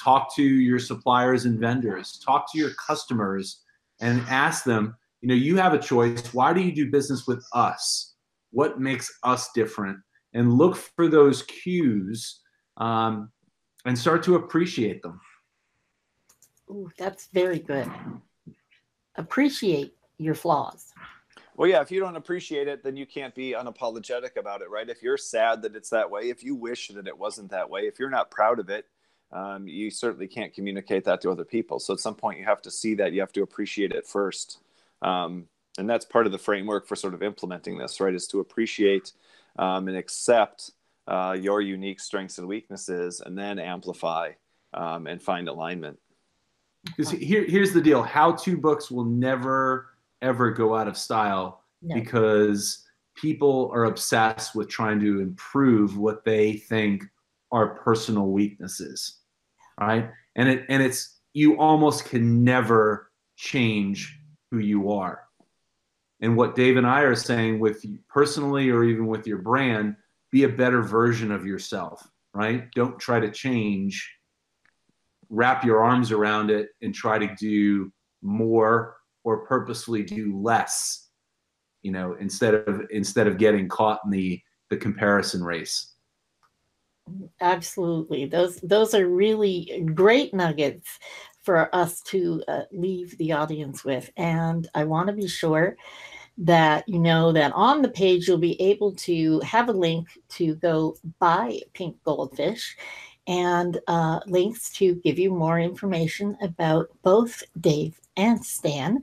[0.05, 2.21] Talk to your suppliers and vendors.
[2.23, 3.63] Talk to your customers
[4.03, 6.35] and ask them, you know, you have a choice.
[6.35, 8.17] Why do you do business with us?
[8.51, 9.97] What makes us different?
[10.35, 12.43] And look for those cues
[12.79, 13.31] um,
[13.85, 15.21] and start to appreciate them.
[16.71, 17.91] Ooh, that's very good.
[19.17, 20.93] Appreciate your flaws.
[21.57, 24.89] Well, yeah, if you don't appreciate it, then you can't be unapologetic about it, right?
[24.89, 27.83] If you're sad that it's that way, if you wish that it wasn't that way,
[27.83, 28.87] if you're not proud of it,
[29.33, 31.81] um, you certainly can't communicate that to other people.
[31.81, 34.61] So at some point, you have to see that, you have to appreciate it first.
[35.03, 35.49] Um,
[35.79, 38.15] and that's part of the framework for sort of implementing this, right?
[38.15, 39.13] Is to appreciate
[39.59, 40.73] um, and accept
[41.09, 44.31] uh, your unique strengths and weaknesses and then amplify
[44.75, 45.99] um, and find alignment.
[46.85, 49.89] Because here, here's the deal how to books will never,
[50.23, 51.95] ever go out of style no.
[51.95, 52.87] because
[53.17, 57.05] people are obsessed with trying to improve what they think
[57.51, 59.19] are personal weaknesses.
[59.81, 60.11] Right.
[60.37, 64.19] And it, and it's, you almost can never change
[64.51, 65.25] who you are.
[66.21, 69.97] And what Dave and I are saying with you personally or even with your brand,
[70.31, 72.69] be a better version of yourself, right?
[72.75, 74.11] Don't try to change,
[75.31, 81.09] wrap your arms around it and try to do more or purposefully do less,
[81.83, 85.95] you know, instead of instead of getting caught in the the comparison race.
[87.41, 88.27] Absolutely.
[88.27, 90.99] Those those are really great nuggets
[91.43, 95.77] for us to uh, leave the audience with and I want to be sure
[96.39, 100.55] that you know that on the page you'll be able to have a link to
[100.57, 102.77] go buy pink goldfish
[103.27, 109.03] and uh, links to give you more information about both Dave and Stan.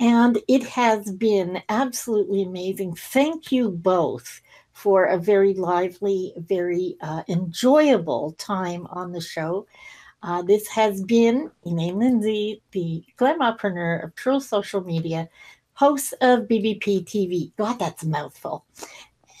[0.00, 2.94] And it has been absolutely amazing.
[2.94, 4.40] Thank you both
[4.72, 9.66] for a very lively, very uh, enjoyable time on the show.
[10.22, 15.28] Uh, this has been Elaine Lindsay, the glamopreneur of True Social Media
[15.80, 17.52] hosts of BBP TV.
[17.56, 18.66] God, that's a mouthful.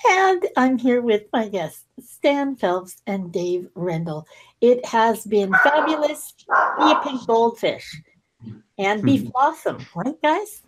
[0.08, 4.24] And I'm here with my guests, Stan Phelps and Dave Rendall.
[4.62, 6.32] It has been fabulous.
[6.48, 8.00] Be a pink goldfish
[8.78, 10.62] and be blossom, right, guys?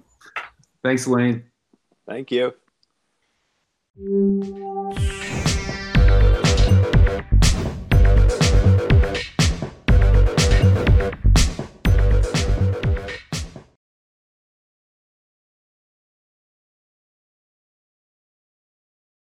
[0.83, 1.45] Thanks, Lane.
[2.07, 2.53] Thank you.